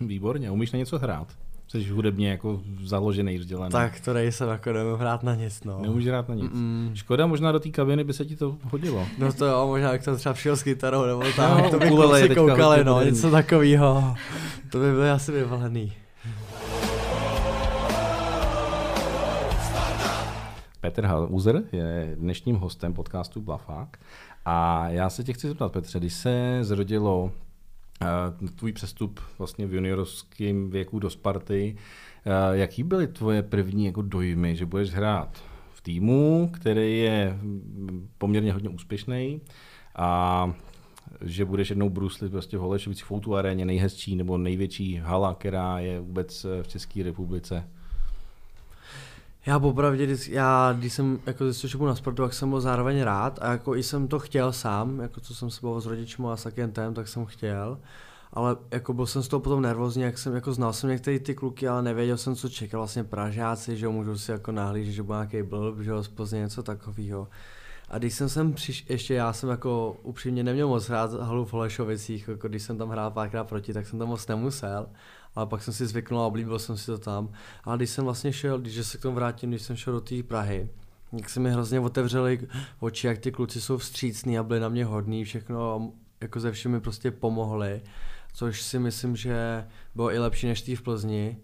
[0.00, 1.28] Výborně, umíš na něco hrát?
[1.70, 3.72] Jsi hudebně jako založený, vzdělaný.
[3.72, 5.78] Tak to nejsem, jako nemůžu hrát na nic, no.
[5.82, 6.52] Nemůžeš hrát na nic.
[6.52, 6.90] Mm.
[6.94, 9.06] Škoda, možná do té kabiny by se ti to hodilo.
[9.18, 11.88] No to jo, možná jak tam třeba přišel s kytarou nebo tak, No, to by
[11.88, 14.14] kluci koukali, no, něco takového.
[14.72, 15.92] To by bylo asi vyvalený.
[20.80, 23.96] Petr Hauser je dnešním hostem podcastu Blafák.
[24.44, 27.32] A já se tě chci zeptat, Petře, když se zrodilo
[28.54, 31.76] tvůj přestup vlastně v juniorském věku do Sparty,
[32.26, 38.08] uh, jaký byly tvoje první jako dojmy, že budeš hrát v týmu, který je mm,
[38.18, 39.40] poměrně hodně úspěšný
[39.96, 40.52] a
[41.20, 46.00] že budeš jednou bruslit prostě v Holešovicích v aréně nejhezčí nebo největší hala, která je
[46.00, 47.68] vůbec eh, v České republice.
[49.46, 53.02] Já popravdě, když- já když jsem jako zjistil, že na sportu, tak jsem byl zároveň
[53.02, 56.26] rád a jako i jsem to chtěl sám, jako co jsem se bavil s rodičmi
[56.30, 57.78] a s agentem, tak jsem chtěl.
[58.32, 61.34] Ale jako byl jsem z toho potom nervózní, jak jsem jako znal jsem některé ty
[61.34, 65.14] kluky, ale nevěděl jsem, co čekal vlastně Pražáci, že můžu si jako nahlížet, že byl
[65.14, 67.28] nějaký blb, že jo, z Plzně něco takového.
[67.88, 71.52] A když jsem sem přišel, ještě já jsem jako upřímně neměl moc hrát halu v
[71.52, 74.86] Holešovicích, jako když jsem tam hrál párkrát proti, tak jsem tam moc nemusel.
[75.34, 77.32] Ale pak jsem si zvyknul a oblíbil jsem si to tam.
[77.64, 80.22] Ale když jsem vlastně šel, když se k tomu vrátím, když jsem šel do té
[80.22, 80.68] Prahy,
[81.12, 82.48] jak se mi hrozně otevřely
[82.80, 86.80] oči, jak ty kluci jsou vstřícní a byli na mě hodní, všechno jako ze všemi
[86.80, 87.82] prostě pomohli,
[88.32, 91.38] což si myslím, že bylo i lepší než tý v Plzni,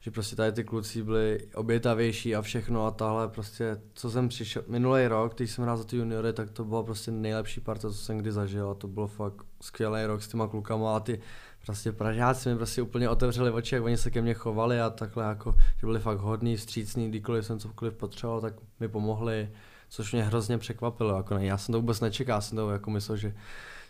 [0.00, 4.62] že prostě tady ty kluci byli obětavější a všechno a tahle prostě, co jsem přišel,
[4.66, 7.94] minulý rok, když jsem hrál za ty juniory, tak to byla prostě nejlepší parta, co
[7.94, 11.20] jsem kdy zažil a to bylo fakt skvělý rok s těma klukama a ty
[11.64, 15.24] prostě Pražáci mi prostě úplně otevřeli oči, jak oni se ke mně chovali a takhle
[15.24, 19.50] jako, že byli fakt hodní, vstřícní, kdykoliv jsem cokoliv potřeboval, tak mi pomohli,
[19.88, 21.16] což mě hrozně překvapilo.
[21.16, 23.34] Jako ne, já jsem to vůbec nečekal, já jsem to jako myslel, že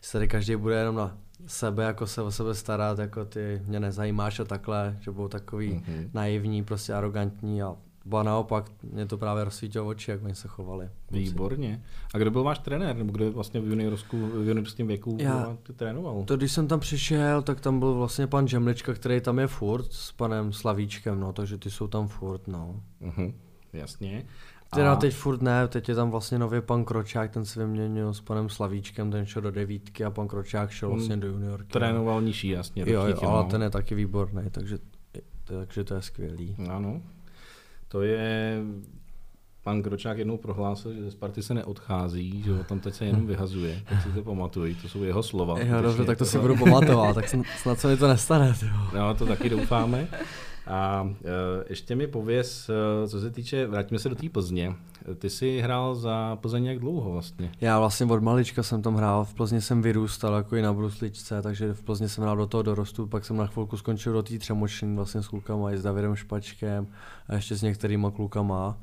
[0.01, 3.81] se tady každý bude jenom na sebe, jako se o sebe starat, jako ty mě
[3.81, 6.11] nezajímáš a takhle, že budou takový mm-hmm.
[6.15, 7.77] naivní, prostě arrogantní a
[8.09, 10.89] ba naopak, mě to právě rozsvítilo oči, jak oni se chovali.
[11.11, 11.83] Výborně.
[12.15, 15.73] A kdo byl váš trenér, nebo kdo vlastně v juniorsku, v juniorském věku Já- ty
[15.73, 16.25] trénoval?
[16.25, 19.93] To, když jsem tam přišel, tak tam byl vlastně pan Žemlička, který tam je furt
[19.93, 22.81] s panem Slavíčkem, no, takže ty jsou tam furt, no.
[23.01, 23.35] Mhm,
[23.73, 24.25] jasně.
[24.75, 28.21] Teda teď furt ne, teď je tam vlastně nový pan Kročák, ten se vyměnil s
[28.21, 31.73] panem Slavíčkem, ten šel do devítky a pan Kročák šel vlastně do juniorky.
[31.73, 32.85] trénoval nižší, jasně.
[32.87, 33.51] Jo, jo, ale no.
[33.51, 34.79] ten je taky výborný, takže,
[35.45, 36.57] takže to je skvělý.
[36.71, 37.03] Ano.
[37.89, 38.59] To je...
[39.63, 43.27] Pan Kročák jednou prohlásil, že ze Sparty se neodchází, že ho tam teď se jenom
[43.27, 43.83] vyhazuje.
[43.89, 45.61] Tak si to pamatuj, to jsou jeho slova.
[45.61, 48.55] Jo, dobře, tak to si Tohle- budu pamatovat, tak snad, snad se mi to nestane.
[48.63, 48.99] Jo.
[48.99, 50.09] No, to taky doufáme.
[50.69, 54.75] A e, ještě mi pověz, e, co se týče, vrátíme se do té Plzně.
[55.19, 57.51] Ty jsi hrál za Plzeň jak dlouho vlastně?
[57.61, 61.43] Já vlastně od malička jsem tam hrál, v Plzni jsem vyrůstal jako i na brusličce,
[61.43, 64.39] takže v Plzni jsem hrál do toho dorostu, pak jsem na chvilku skončil do té
[64.39, 66.87] třemočny vlastně s klukama, i s Davidem Špačkem
[67.29, 68.79] a ještě s některýma klukama.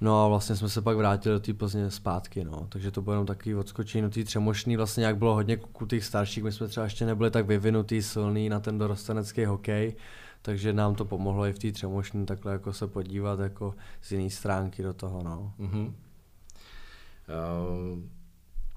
[0.00, 2.66] No a vlastně jsme se pak vrátili do té Plzně zpátky, no.
[2.68, 6.04] Takže to bylo jenom takový odskočení do té třemošný, vlastně jak bylo hodně kluků těch
[6.04, 9.94] starších, my jsme třeba ještě nebyli tak vyvinutý, silný na ten dorostenecký hokej,
[10.42, 14.30] takže nám to pomohlo i v té třemošní takhle jako se podívat jako z jiné
[14.30, 15.52] stránky do toho, no.
[15.60, 15.92] Uh-huh.
[17.92, 17.98] Uh,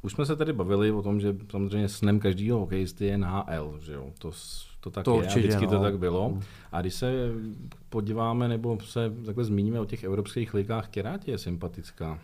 [0.01, 3.93] už jsme se tady bavili o tom, že samozřejmě snem každého hokejisty je NHL, že
[3.93, 4.11] jo?
[4.19, 4.31] To,
[4.79, 5.81] to tak To je určitě, a vždycky to no.
[5.81, 6.39] tak bylo.
[6.71, 7.31] A když se
[7.89, 12.19] podíváme nebo se takhle zmíníme o těch evropských ligách, která ti je sympatická?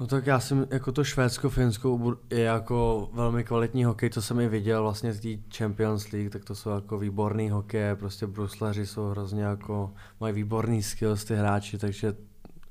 [0.00, 4.22] No tak já jsem jako to Švédsko, Finsko bu- je jako velmi kvalitní hokej, co
[4.22, 8.26] jsem i viděl vlastně z té Champions League, tak to jsou jako výborný hokej, prostě
[8.26, 12.14] bruslaři jsou hrozně jako, mají výborný skills ty hráči, takže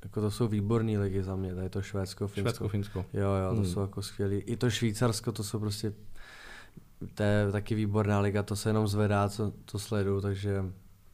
[0.02, 2.40] jako to jsou výborné ligy za mě, tady to Švédsko, Finsko.
[2.40, 3.04] Švédsko, Finsko.
[3.12, 3.66] Jo, jo, to Hmm.
[3.66, 4.36] jsou jako skvělý.
[4.36, 5.92] I to Švýcarsko, to jsou prostě,
[7.14, 10.64] to je taky výborná liga, to se jenom zvedá, co to sleduju, takže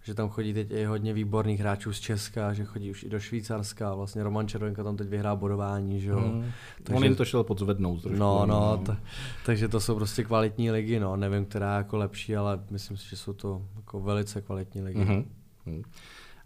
[0.06, 3.20] že tam chodí teď i hodně výborných hráčů z Česka, že chodí už i do
[3.20, 6.20] Švýcarska, vlastně Roman Červenka tam teď vyhrá bodování, že jo.
[6.20, 6.44] Hmm.
[6.82, 8.18] Takže- On jim to šel podzvednout trošku.
[8.18, 8.96] No, no, t-
[9.46, 13.08] takže to jsou prostě kvalitní ligy, no, nevím, která je jako lepší, ale myslím si,
[13.08, 14.98] že jsou to jako velice kvalitní ligy.
[15.00, 15.24] Mhm.
[15.66, 15.82] Mhm.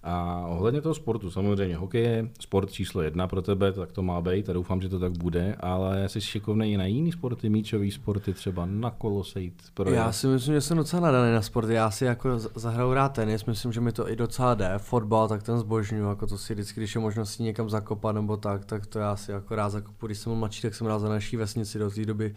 [0.03, 4.21] A ohledně toho sportu, samozřejmě, hokej je sport číslo jedna pro tebe, tak to má
[4.21, 7.91] být a doufám, že to tak bude, ale jsi šikovný i na jiný sporty, míčový
[7.91, 9.97] sporty, třeba na kolo sejít, projet.
[9.97, 11.69] Já si myslím, že jsem docela nadaný na sport.
[11.69, 14.71] Já si jako zahraju rád tenis, myslím, že mi to i docela jde.
[14.79, 18.37] Fotbal, tak ten zbožňuju, jako to si vždycky, když je možnost si někam zakopat nebo
[18.37, 20.07] tak, tak to já si jako rád zakopu.
[20.07, 22.35] Když jsem byl mladší, tak jsem hrál za naší vesnici do té doby,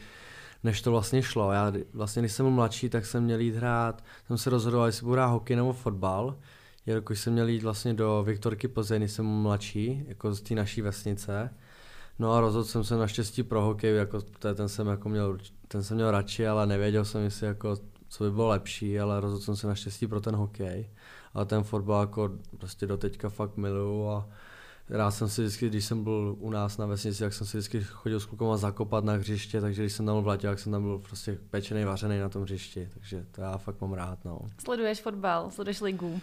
[0.63, 1.51] než to vlastně šlo.
[1.51, 5.03] Já vlastně, když jsem byl mladší, tak jsem měl jít hrát, jsem se rozhodoval, jestli
[5.03, 6.35] budu hrát hokej nebo fotbal.
[6.85, 11.49] Jelikož jsem měl jít vlastně do Viktorky Plzeň, jsem mladší, jako z té naší vesnice.
[12.19, 15.95] No a rozhodl jsem se naštěstí pro hokej, jako ten jsem jako měl, ten jsem
[15.95, 17.75] měl radši, ale nevěděl jsem, jestli jako,
[18.07, 20.89] co by bylo lepší, ale rozhodl jsem se naštěstí pro ten hokej.
[21.33, 24.29] A ten fotbal jako prostě do teďka fakt miluju a
[24.89, 27.83] rád jsem si vždycky, když jsem byl u nás na vesnici, tak jsem si vždycky
[27.83, 30.71] chodil s klukama zakopat na hřiště, takže když jsem tam byl v Latě, tak jsem
[30.71, 34.39] tam byl prostě pečený, vařený na tom hřišti, takže to já fakt mám rád, no.
[34.63, 36.21] Sleduješ fotbal, sleduješ ligu.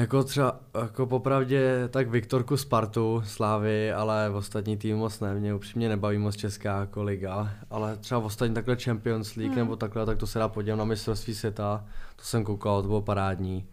[0.00, 5.54] Jako třeba, jako popravdě, tak Viktorku Spartu, Slávy, ale v ostatní tým moc ne, mě
[5.54, 9.58] upřímně nebaví moc česká jako liga, ale třeba v ostatní takhle Champions League Hmm.
[9.58, 11.84] nebo takhle, tak to se dá podívat na mistrovství světa,
[12.16, 13.66] to jsem koukal, to bylo parádní,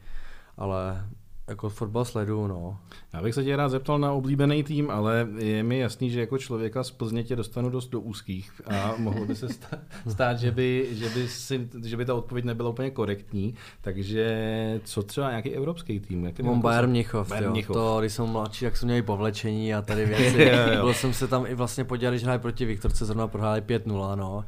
[0.57, 1.05] ale
[1.47, 2.77] jako fotbal sleduju, no.
[3.13, 6.37] Já bych se tě rád zeptal na oblíbený tým, ale je mi jasný, že jako
[6.37, 9.47] člověka z Plzně tě dostanu dost do úzkých a mohlo by se
[10.07, 13.55] stát, že by, že by, si, že by ta odpověď nebyla úplně korektní.
[13.81, 16.25] Takže co třeba nějaký evropský tým?
[16.25, 17.51] Jaký Mám Bayern Mnichov, Bayern jo.
[17.51, 17.73] Mnichov.
[17.73, 20.51] To, když jsem mladší, tak jsem měl i povlečení a tady věci.
[20.81, 24.45] Byl jsem se tam i vlastně podívat, když hráli proti Viktorce, zrovna prohráli 5-0, no.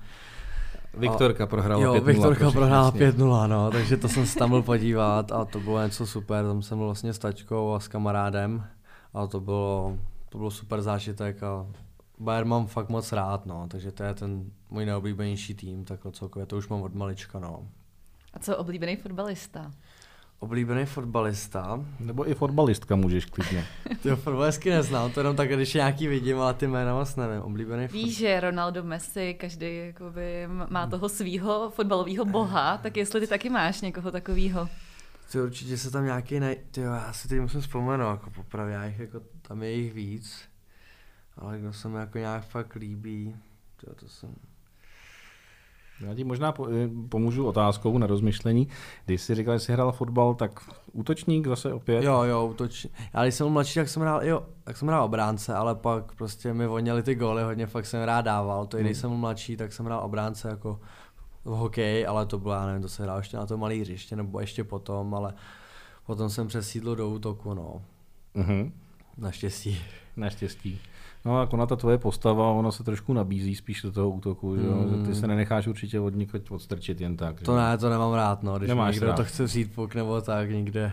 [1.00, 3.12] Viktorka prohrála Jo, 5-0, Viktorka prosím, prohrála jasně.
[3.12, 6.62] 5-0, no, takže to jsem se tam byl podívat a to bylo něco super, tam
[6.62, 8.64] jsem byl vlastně s tačkou a s kamarádem
[9.14, 9.97] a to bylo,
[10.30, 11.66] to bylo super zážitek a
[12.20, 16.45] Bayern mám fakt moc rád, no, takže to je ten můj neoblíbenější tým, takhle celkově,
[16.45, 17.68] to už mám od malička, no.
[18.34, 19.72] A co oblíbený fotbalista?
[20.39, 23.65] Oblíbený fotbalista, Nebo i fotbalistka můžeš klidně.
[24.01, 27.87] ty fotbalistky neznám, to jenom tak, když nějaký vidím, ale ty jména moc nevím, oblíbený
[27.87, 33.49] Víš, že Ronaldo Messi, každý jakoby má toho svého fotbalového boha, tak jestli ty taky
[33.49, 34.69] máš někoho takového.
[35.31, 36.57] Ty určitě se tam nějaký nej...
[36.71, 39.93] Ty jo, já si teď musím vzpomenout, jako popravě, já jich jako, tam je jich
[39.93, 40.39] víc.
[41.37, 43.35] Ale kdo se mi jako nějak fakt líbí,
[43.77, 44.35] to, to jsem...
[46.08, 48.68] Já ti možná eh, pomůžu otázkou na rozmyšlení.
[49.06, 52.04] Když jsi říkal, že jsi hrál fotbal, tak útočník zase opět?
[52.04, 52.93] Jo, jo, útočník.
[53.14, 56.16] Já když jsem byl mladší, tak jsem hrál, jo, tak jsem hrál obránce, ale pak
[56.16, 58.66] prostě mi voněly ty góly hodně, fakt jsem rád dával.
[58.66, 59.02] To i když Hmm.
[59.02, 60.80] jsem byl mladší, tak jsem hrál obránce jako
[61.45, 64.16] v hokeji, ale to bylo, já nevím, to se hrál ještě na to malý hřiště,
[64.16, 65.34] nebo ještě potom, ale
[66.06, 67.82] potom jsem přesídl do útoku, no.
[68.34, 68.74] Mhm.
[69.18, 69.80] Naštěstí.
[70.18, 70.80] Naštěstí.
[71.26, 74.61] No a ona ta tvoje postava, ona se trošku nabízí spíš do toho útoku, že?
[74.61, 75.05] Mm.
[75.05, 77.41] Ty se nenecháš určitě od někud odstrčit jen tak.
[77.41, 77.57] To že?
[77.57, 78.57] ne, to nemám rád, no.
[78.57, 79.15] Když Nemáš někdo rád.
[79.15, 80.91] to chce vzít puk nebo tak někde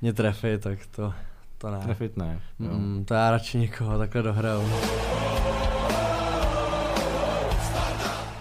[0.00, 1.12] mě trefit, tak to,
[1.58, 1.78] to ne.
[1.78, 2.40] Trefit ne.
[2.60, 2.70] jo.
[2.78, 4.62] Mm, to já radši někoho takhle dohraju.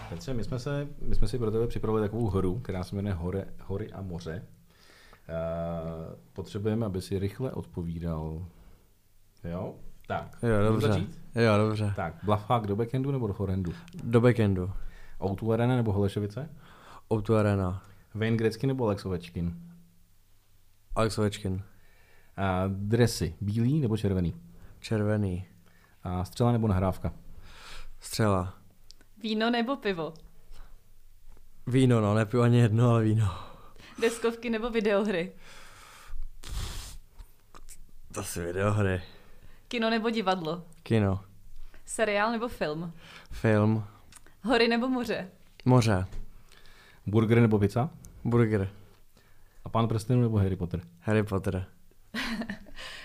[0.09, 3.13] Petře, my jsme, se, my jsme si pro tebe připravili takovou hru, která se jmenuje
[3.13, 4.43] Hore, Hory a moře.
[5.29, 8.45] Uh, potřebujeme, aby si rychle odpovídal.
[9.43, 9.73] Jo?
[10.07, 10.37] Tak.
[10.43, 10.87] Jo, dobře.
[10.87, 11.21] začít?
[11.35, 11.93] Jo, dobře.
[11.95, 13.73] Tak, Blafák do backendu nebo do forehandu?
[14.03, 14.71] Do backendu.
[15.23, 16.49] Outu Arena nebo Holešovice?
[17.13, 17.83] Outu Arena.
[18.13, 19.57] Wayne Gretzky nebo Alex Ovečkin?
[20.95, 21.53] Alex Ovečkin.
[21.53, 21.61] Uh,
[22.67, 24.35] dresy, bílý nebo červený?
[24.79, 25.45] Červený.
[26.03, 27.13] A střela nebo nahrávka?
[27.99, 28.53] Střela.
[29.17, 30.13] Víno nebo pivo?
[31.67, 33.35] Víno, no, nepiju ani jedno, ale víno.
[34.01, 35.31] Deskovky nebo videohry?
[38.13, 39.01] To si videohry.
[39.67, 40.63] Kino nebo divadlo?
[40.83, 41.19] Kino.
[41.85, 42.93] Seriál nebo film?
[43.31, 43.83] Film.
[44.43, 45.29] Hory nebo moře?
[45.65, 46.05] Moře.
[47.05, 47.89] Burger nebo pizza?
[48.23, 48.69] Burger.
[49.65, 50.81] A pán prstenů nebo Harry Potter?
[50.99, 51.65] Harry Potter.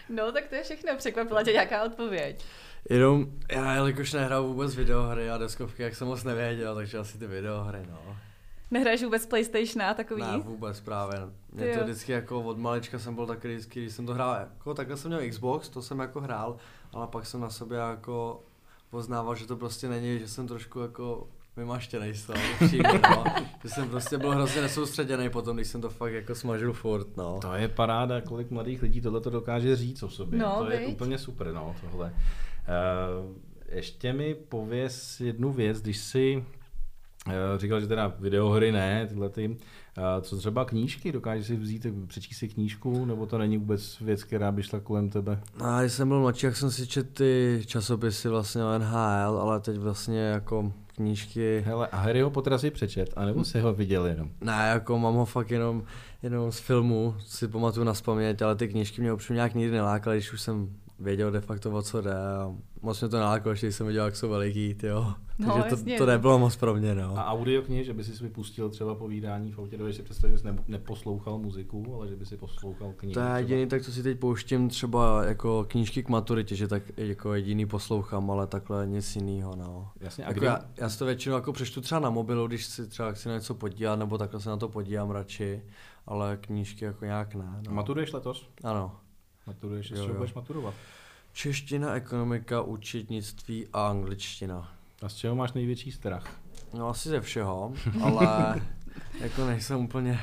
[0.09, 0.97] No, tak to je všechno.
[0.97, 2.45] Překvapila tě nějaká odpověď.
[2.91, 7.27] Jenom, já jelikož nehraju vůbec videohry a deskovky, jak jsem moc nevěděl, takže asi ty
[7.27, 8.17] videohry, no.
[8.73, 10.23] Nehraješ vůbec PlayStation a takový?
[10.23, 11.21] Ne, vůbec právě.
[11.53, 11.85] Mě Ty to jo.
[11.85, 15.11] vždycky jako od malička jsem byl taky vždycky, když jsem to hrál, jako takhle jsem
[15.11, 16.57] měl Xbox, to jsem jako hrál,
[16.93, 18.43] ale pak jsem na sobě jako
[18.91, 23.25] poznával, že to prostě není, že jsem trošku jako vymaštěnej z toho, upřímně, no.
[23.63, 27.39] že jsem prostě byl hrozně nesoustředěný potom, když jsem to fakt jako smažil furt, no.
[27.43, 30.39] To je paráda, kolik mladých lidí tohle to dokáže říct o sobě.
[30.39, 30.89] No, to je viď?
[30.89, 32.15] úplně super, no, tohle.
[33.27, 33.37] Uh,
[33.69, 36.43] ještě mi pověz jednu věc, když uh,
[37.57, 39.57] říkal, že teda videohry ne, tyhle ty, uh,
[40.21, 44.53] co třeba knížky, dokážeš si vzít, přečíst si knížku, nebo to není vůbec věc, která
[44.53, 45.41] by šla kolem tebe?
[45.61, 49.39] No, A když jsem byl mladší, jak jsem si četl ty časopisy vlastně o NHL,
[49.41, 54.07] ale teď vlastně jako knížky, Hele, a Harryho Pottera si přečet, anebo si ho viděl
[54.07, 54.31] jenom?
[54.41, 55.83] ne, jako mám ho fakt jenom,
[56.23, 60.17] jenom z filmu, si pamatuju na spaměť, ale ty knížky mě upřímně nějak nikdy nelákaly,
[60.17, 60.69] když už jsem
[61.03, 64.17] věděl de facto o co jde a moc mě to ještě když jsem viděl, jak
[64.17, 65.15] jsou veliký, jo.
[65.39, 65.99] No, Takže jasně.
[65.99, 67.19] to, to nebylo moc pro mě, no.
[67.19, 70.33] A audio knih, že by si si pustil třeba povídání v autě, dovedeš si představit,
[70.33, 73.15] že jsi ne- neposlouchal muziku, ale že by si poslouchal knihu.
[73.15, 76.83] To je jediný, tak co si teď pouštím třeba jako knížky k maturitě, že tak
[76.97, 79.91] jako jediný poslouchám, ale takhle nic jiného, no.
[80.01, 82.67] Jasně, a Jako kdy, já, já si to většinou jako přečtu třeba na mobilu, když
[82.67, 85.63] si třeba chci na něco podívat, nebo takhle se na to podívám radši,
[86.07, 87.61] ale knížky jako nějak ne.
[87.67, 87.75] No.
[87.75, 88.49] maturuješ letos?
[88.65, 88.97] Ano.
[89.47, 90.15] Maturuješ, Jo, jo.
[90.15, 90.75] budeš maturovat?
[91.33, 94.75] Čeština, ekonomika, účetnictví a angličtina.
[95.03, 96.41] A z čeho máš největší strach?
[96.75, 98.61] No asi ze všeho, ale
[99.21, 100.21] jako nejsem úplně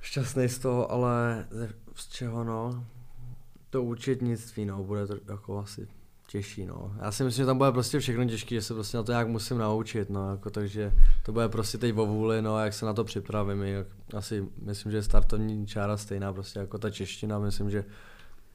[0.00, 2.86] šťastný z toho, ale ze, z čeho no?
[3.70, 5.88] To účetnictví, no, bude to jako asi
[6.32, 6.92] těžší, no.
[7.02, 9.28] Já si myslím, že tam bude prostě všechno těžké, že se prostě na to nějak
[9.28, 12.92] musím naučit, no, jako, takže to bude prostě teď o vůli, no, jak se na
[12.92, 17.84] to připravím, jak, asi myslím, že startovní čára stejná prostě jako ta čeština, myslím, že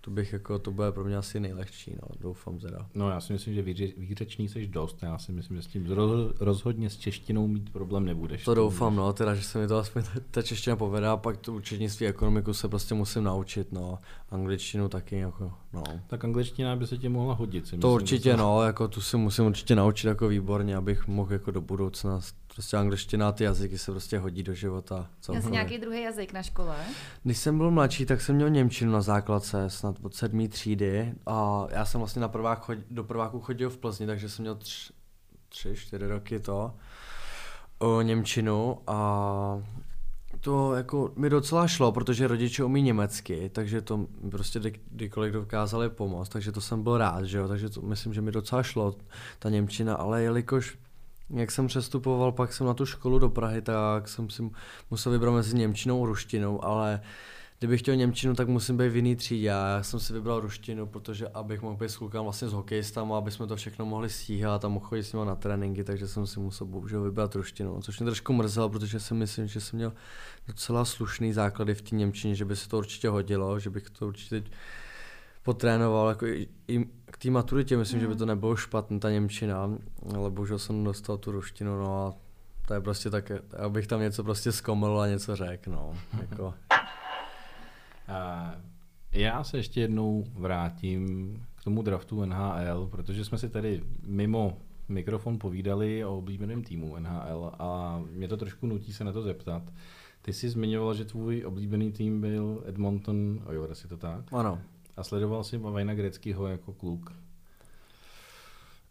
[0.07, 2.89] to bych jako, to bude pro mě asi nejlehčí, no, doufám teda.
[2.95, 4.99] No já si myslím, že výře, výřečný jsi dost.
[5.01, 8.43] Já si myslím, že s tím roz, rozhodně s češtinou mít problém nebudeš.
[8.43, 11.37] To doufám, no, teda, že se mi to aspoň ta, ta čeština povede a pak
[11.37, 13.99] tu účetnictví ekonomiku se prostě musím naučit, no.
[14.31, 15.83] Angličtinu taky, jako, no.
[16.07, 17.67] Tak angličtina by se ti mohla hodit.
[17.67, 21.33] Si To myslím, určitě, no, jako tu se musím určitě naučit jako výborně, abych mohl
[21.33, 22.21] jako do budoucna,
[22.57, 25.09] prostě angličtina a ty jazyky se prostě hodí do života.
[25.29, 26.75] Měl jsi nějaký druhý jazyk na škole?
[27.23, 31.67] Když jsem byl mladší, tak jsem měl Němčinu na základce, snad od sedmý třídy a
[31.69, 34.93] já jsem vlastně na prvák chod, do prváku chodil v Plzni, takže jsem měl tři,
[35.49, 36.73] tři čtyři roky to
[37.79, 39.63] o Němčinu a
[40.41, 45.33] to jako mi docela šlo, protože rodiče umí německy, takže to mi prostě kdy, kdykoliv
[45.33, 48.63] dokázali pomoct, takže to jsem byl rád, že jo, takže to myslím, že mi docela
[48.63, 48.95] šlo
[49.39, 50.77] ta Němčina, ale jelikož
[51.29, 54.43] jak jsem přestupoval, pak jsem na tu školu do Prahy, tak jsem si
[54.91, 57.01] musel vybrat mezi Němčinou a ruštinou, ale
[57.59, 59.47] kdybych chtěl Němčinu, tak musím být v jiný třídě.
[59.47, 63.31] Já jsem si vybral ruštinu, protože abych mohl být s klukama vlastně s hokejistama, aby
[63.31, 66.39] jsme to všechno mohli stíhat a mohl chodit s nimi na tréninky, takže jsem si
[66.39, 69.93] musel bohužel vybrat ruštinu, což mě trošku mrzelo, protože si myslím, že jsem měl
[70.47, 74.07] docela slušný základy v té Němčině, že by se to určitě hodilo, že bych to
[74.07, 74.43] určitě
[75.47, 78.01] potrénoval, jako i, i k té maturitě myslím, mm.
[78.01, 79.77] že by to nebylo špatné, ta Němčina,
[80.15, 82.13] ale bohužel jsem dostal tu ruštinu, no a
[82.67, 85.93] To je prostě tak, abych tam něco prostě zkoml a něco řekl, no.
[86.21, 86.53] Jako.
[89.11, 91.05] Já se ještě jednou vrátím
[91.55, 94.57] k tomu draftu NHL, protože jsme si tady mimo
[94.89, 99.63] mikrofon povídali o oblíbeném týmu NHL a mě to trošku nutí se na to zeptat.
[100.21, 104.33] Ty jsi zmiňoval, že tvůj oblíbený tým byl Edmonton Oilers, je to tak?
[104.33, 104.61] Ano.
[104.97, 107.13] A sledoval jsi Vajna Greckýho jako kluk?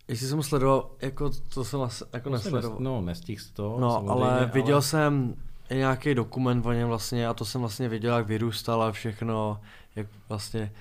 [0.09, 2.81] Jestli jsem sledoval, jako to jsem asi jako nesledoval.
[2.81, 3.77] No, nestihl to.
[3.81, 4.83] No, ale viděl ale...
[4.83, 5.35] jsem
[5.71, 9.61] nějaký dokument o něm vlastně a to jsem vlastně viděl, jak vyrůstal a všechno,
[9.97, 10.73] jak vlastně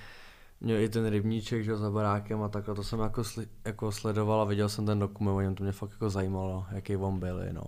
[0.60, 3.92] měl i ten rybníček, že za barákem a tak a to jsem jako, sli, jako
[3.92, 7.18] sledoval a viděl jsem ten dokument o něm, to mě fakt jako zajímalo, jaký on
[7.18, 7.62] byl, no.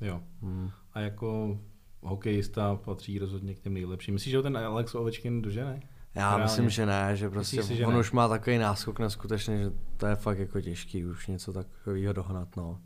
[0.00, 0.20] Jo.
[0.42, 0.70] Hmm.
[0.94, 1.58] A jako
[2.02, 4.14] hokejista patří rozhodně k těm nejlepším.
[4.14, 5.80] Myslíš, že ho ten Alex Ovečkin dožene?
[6.16, 6.42] Já Reálně.
[6.44, 8.00] myslím, že ne, že prostě si, že on ne?
[8.00, 12.56] už má takový náskok neskutečný, že to je fakt jako těžký už něco takového dohnat,
[12.56, 12.80] no.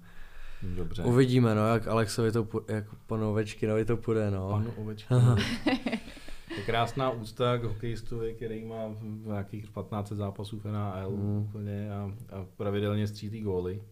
[0.63, 1.03] Dobře.
[1.03, 4.49] Uvidíme, no, jak Alexovi to, jak panu Ovečkinovi to půjde, no.
[4.51, 5.43] Panu Ovečkinovi.
[6.57, 11.39] je krásná úcta k hokejistovi, který má v nějakých 15 zápasů v NHL mm.
[11.39, 13.83] úplně a, a pravidelně střílí góly.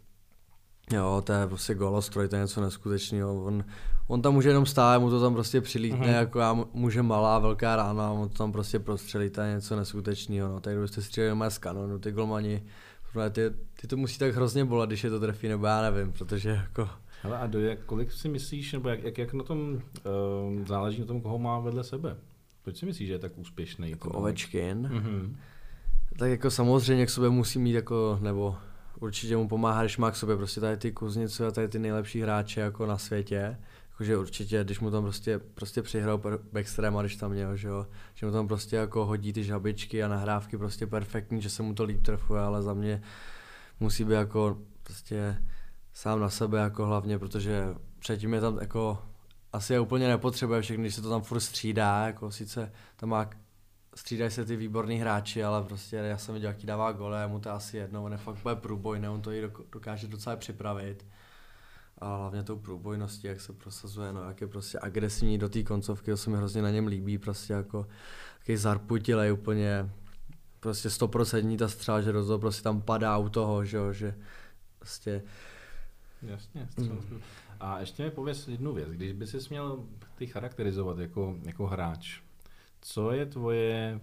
[0.93, 3.45] Jo, to je prostě golostroj, to je něco neskutečného.
[3.45, 3.65] On,
[4.09, 6.19] on tam může jenom stát, mu to tam prostě přilítne, mm-hmm.
[6.19, 10.49] jako já může malá, velká rána, on to tam prostě prostřelí, to je něco neskutečného.
[10.49, 10.61] No.
[10.61, 12.63] Tak kdybyste stříleli z kanonu, ty golmani,
[13.31, 13.43] ty,
[13.81, 16.89] ty to musí tak hrozně bolet, když je to trefí, nebo já nevím, protože jako...
[17.25, 21.01] Ale a do jak, kolik si myslíš, nebo jak, jak, jak na tom uh, záleží
[21.01, 22.17] na tom, koho má vedle sebe?
[22.63, 23.91] Proč si myslíš, že je tak úspěšný?
[23.91, 24.91] Jako Ovečkin?
[24.93, 25.35] Mm-hmm.
[26.19, 28.57] Tak jako samozřejmě k sobě musí mít jako, nebo
[29.01, 32.21] určitě mu pomáhá, když má k sobě prostě tady ty kuznice a tady ty nejlepší
[32.21, 33.57] hráče jako na světě.
[33.99, 36.21] Jakože určitě, když mu tam prostě, prostě přihrál
[36.53, 40.09] Backstrema, když tam měl, že jo, že mu tam prostě jako hodí ty žabičky a
[40.09, 43.03] nahrávky prostě perfektní, že se mu to líp trefuje, ale za mě
[43.81, 45.43] musí být jako prostě
[45.93, 49.03] sám na sebe jako hlavně, protože předtím je tam jako
[49.53, 53.31] asi je úplně nepotřebuje všechny, když se to tam furt střídá, jako sice tam má
[53.95, 57.51] střídají se ty výborní hráči, ale prostě já jsem viděl, jaký dává gole, mu to
[57.51, 61.07] asi jedno, on je fakt bude průbojný, on to i dokáže docela připravit.
[62.01, 66.11] A hlavně tou průbojností, jak se prosazuje, no, jak je prostě agresivní do té koncovky,
[66.11, 67.87] to se mi hrozně na něm líbí, prostě jako
[68.39, 69.91] takový zarputilej úplně,
[70.61, 74.15] prostě stoprocentní ta střela, že do prostě tam padá u toho, že, že
[74.79, 75.23] prostě...
[76.23, 77.21] Jasně, mm.
[77.61, 79.85] A ještě mi pověs jednu věc, když by si měl
[80.15, 82.21] ty charakterizovat jako, jako hráč,
[82.81, 84.01] co je tvoje,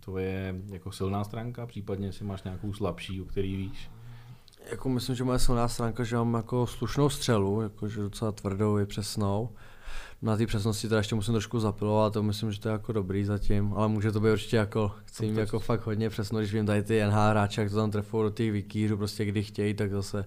[0.00, 3.90] tvoje jako silná stránka, případně jestli máš nějakou slabší, o který víš?
[4.70, 8.86] Jako myslím, že moje silná stránka, že mám jako slušnou střelu, jakože docela tvrdou i
[8.86, 9.50] přesnou.
[10.22, 13.24] Na té přesnosti teda ještě musím trošku zapilovat, to myslím, že to je jako dobrý
[13.24, 16.66] zatím, ale může to být určitě jako, chci jim jako fakt hodně přesno, když vím
[16.66, 19.90] tady ty NH hráče, jak to tam trefou do těch vikířů, prostě kdy chtějí, tak
[19.90, 20.24] zase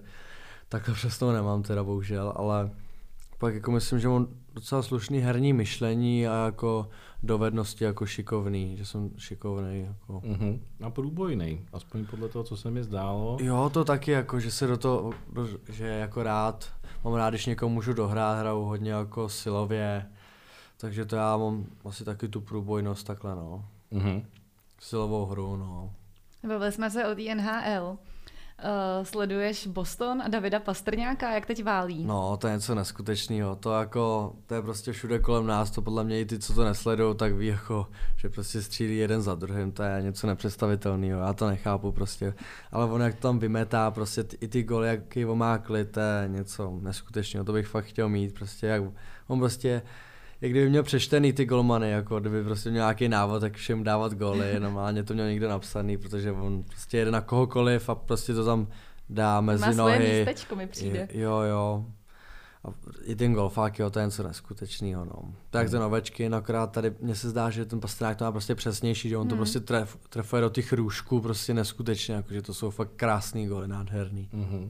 [0.68, 2.70] takhle přesnou nemám teda bohužel, ale
[3.44, 6.88] pak jako myslím, že mám docela slušný herní myšlení a jako
[7.22, 9.80] dovednosti jako šikovný, že jsem šikovný.
[9.80, 10.12] Jako.
[10.12, 10.60] Uh-huh.
[10.82, 13.38] A průbojný, aspoň podle toho, co se mi zdálo.
[13.40, 16.72] Jo, to taky, jako, že se do toho, do, že jako rád,
[17.04, 20.06] mám rád, když někomu můžu dohrát, hraju hodně jako silově,
[20.76, 23.64] takže to já mám asi taky tu průbojnost takhle, no.
[23.92, 24.24] Uh-huh.
[24.80, 25.92] Silovou hru, no.
[26.48, 27.98] Bavili jsme se o NHL.
[28.58, 32.04] Uh, sleduješ Boston a Davida Pastrňáka, jak teď válí?
[32.04, 33.56] No, to je něco neskutečného.
[33.56, 36.64] To jako, to je prostě všude kolem nás, to podle mě i ty, co to
[36.64, 37.86] nesledují, tak ví jako,
[38.16, 42.34] že prostě střílí jeden za druhým, to je něco nepředstavitelného, já to nechápu prostě.
[42.72, 45.90] Ale on jak to tam vymetá, prostě ty, i ty goly, jaký on má klid,
[45.90, 48.82] to je něco neskutečného, to bych fakt chtěl mít, prostě jak
[49.26, 49.82] on prostě,
[50.44, 54.14] jak kdyby měl přečtený ty golmany, jako kdyby prostě měl nějaký návod, tak všem dávat
[54.14, 58.44] goly, normálně to měl někdo napsaný, protože on prostě jede na kohokoliv a prostě to
[58.44, 58.68] tam
[59.10, 59.98] dá mezi Má nohy.
[59.98, 61.08] Má místečko mi přijde.
[61.12, 61.86] Jo, jo.
[62.64, 62.68] A
[63.04, 65.34] i ten golfák, jo, to je něco neskutečného, no.
[65.50, 69.08] Tak ten ovečky, akorát tady mně se zdá, že ten pastrák to má prostě přesnější,
[69.08, 69.30] že on hmm.
[69.30, 73.68] to prostě tref, trefuje do těch růžků prostě neskutečně, jakože to jsou fakt krásný goly,
[73.68, 74.28] nádherný.
[74.34, 74.68] Mm-hmm.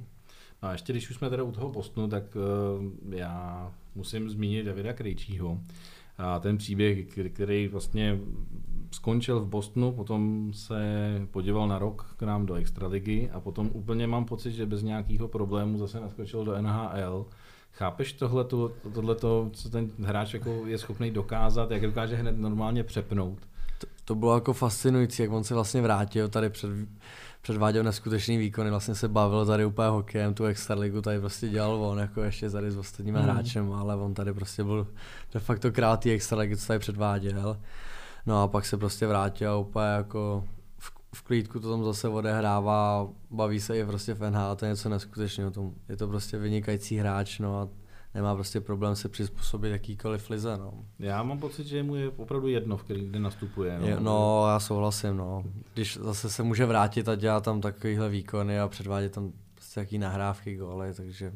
[0.64, 4.92] A ještě když už jsme teda u toho Bostonu, tak uh, já musím zmínit Davida
[4.92, 5.60] Krejčího.
[6.18, 8.18] A ten příběh, který vlastně
[8.90, 10.76] skončil v Bostonu, potom se
[11.30, 15.28] podíval na rok k nám do Extraligy a potom úplně mám pocit, že bez nějakého
[15.28, 17.26] problému zase naskočil do NHL.
[17.72, 23.38] Chápeš tohleto, tohleto, co ten hráč jako je schopný dokázat, jak dokáže hned normálně přepnout?
[23.78, 26.70] To, to bylo jako fascinující, jak on se vlastně vrátil tady před
[27.44, 31.98] předváděl neskutečný výkony, vlastně se bavil tady úplně hokejem, tu extraligu tady prostě dělal on,
[31.98, 33.24] jako ještě tady s ostatními mm.
[33.24, 34.86] hráčem, ale on tady prostě byl
[35.32, 37.60] de facto krát té extraligy, co tady předváděl.
[38.26, 40.44] No a pak se prostě vrátil a úplně jako
[40.78, 44.70] v, v klídku to tam zase odehrává, baví se i prostě v NHL, to je
[44.70, 45.52] něco neskutečného,
[45.88, 47.68] je to prostě vynikající hráč, no a
[48.14, 50.56] nemá prostě problém se přizpůsobit jakýkoliv lize.
[50.56, 53.78] No, Já mám pocit, že mu je opravdu jedno, v který kde nastupuje.
[53.82, 55.16] je, no já souhlasím.
[55.16, 55.44] No.
[55.74, 59.98] Když zase se může vrátit a dělat tam takovýhle výkony a předvádět tam prostě jaký
[59.98, 61.32] nahrávky, góly, takže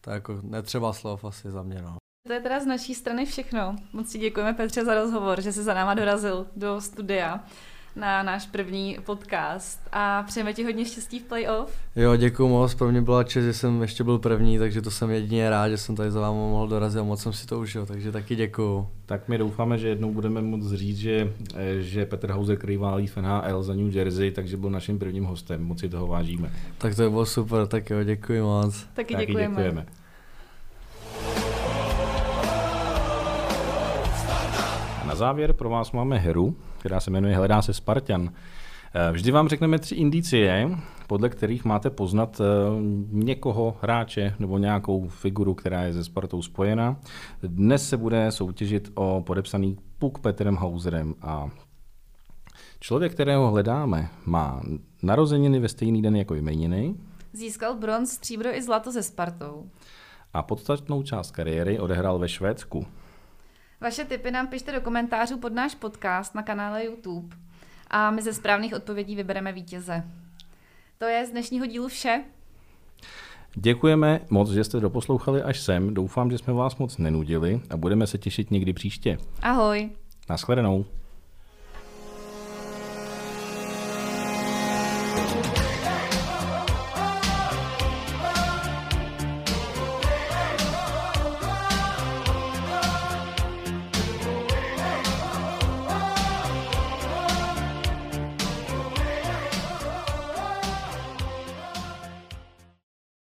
[0.00, 1.82] to je jako netřeba slov asi za mě.
[1.82, 1.96] No.
[2.26, 3.76] To je teda z naší strany všechno.
[3.92, 7.44] Moc ti děkujeme Petře za rozhovor, že jsi za náma dorazil do studia
[7.96, 11.76] na náš první podcast a přejeme ti hodně štěstí v playoff.
[11.96, 15.10] Jo, děkuji moc, pro mě byla čest, že jsem ještě byl první, takže to jsem
[15.10, 17.86] jedině rád, že jsem tady za vámi mohl dorazit a moc jsem si to užil,
[17.86, 18.88] takže taky děkuju.
[19.06, 23.06] Tak my doufáme, že jednou budeme moct říct, že, eh, že Petr Hauser, který válí
[23.06, 25.64] v NHL za New Jersey, takže byl naším prvním hostem.
[25.64, 26.50] Moc si toho vážíme.
[26.78, 28.84] Tak to je bylo super, tak jo, děkuji moc.
[28.94, 29.54] Taky, Taky děkujeme.
[29.54, 29.86] děkujeme.
[35.02, 38.32] A na závěr pro vás máme hru, která se jmenuje Hledá se Spartan.
[38.94, 40.70] Eh, Vždy vám řekneme tři indicie,
[41.06, 42.44] podle kterých máte poznat eh,
[43.10, 46.96] někoho, hráče nebo nějakou figuru, která je se Spartou spojena.
[47.42, 51.48] Dnes se bude soutěžit o podepsaný puk Petrem Hauserem a
[52.80, 54.62] člověk, kterého hledáme, má
[55.02, 56.94] narozeniny ve stejný den jako jmeniny
[57.32, 59.70] Získal bronz, stříbro i zlato se Spartou.
[60.32, 62.86] a podstatnou část kariéry odehrál ve Švédsku.
[63.84, 67.36] Vaše tipy nám pište do komentářů pod náš podcast na kanále YouTube
[67.90, 70.04] a my ze správných odpovědí vybereme vítěze.
[70.98, 72.24] To je z dnešního dílu vše.
[73.54, 75.94] Děkujeme moc, že jste doposlouchali až sem.
[75.94, 79.18] Doufám, že jsme vás moc nenudili a budeme se těšit někdy příště.
[79.42, 79.90] Ahoj!
[80.30, 80.84] Naschledanou.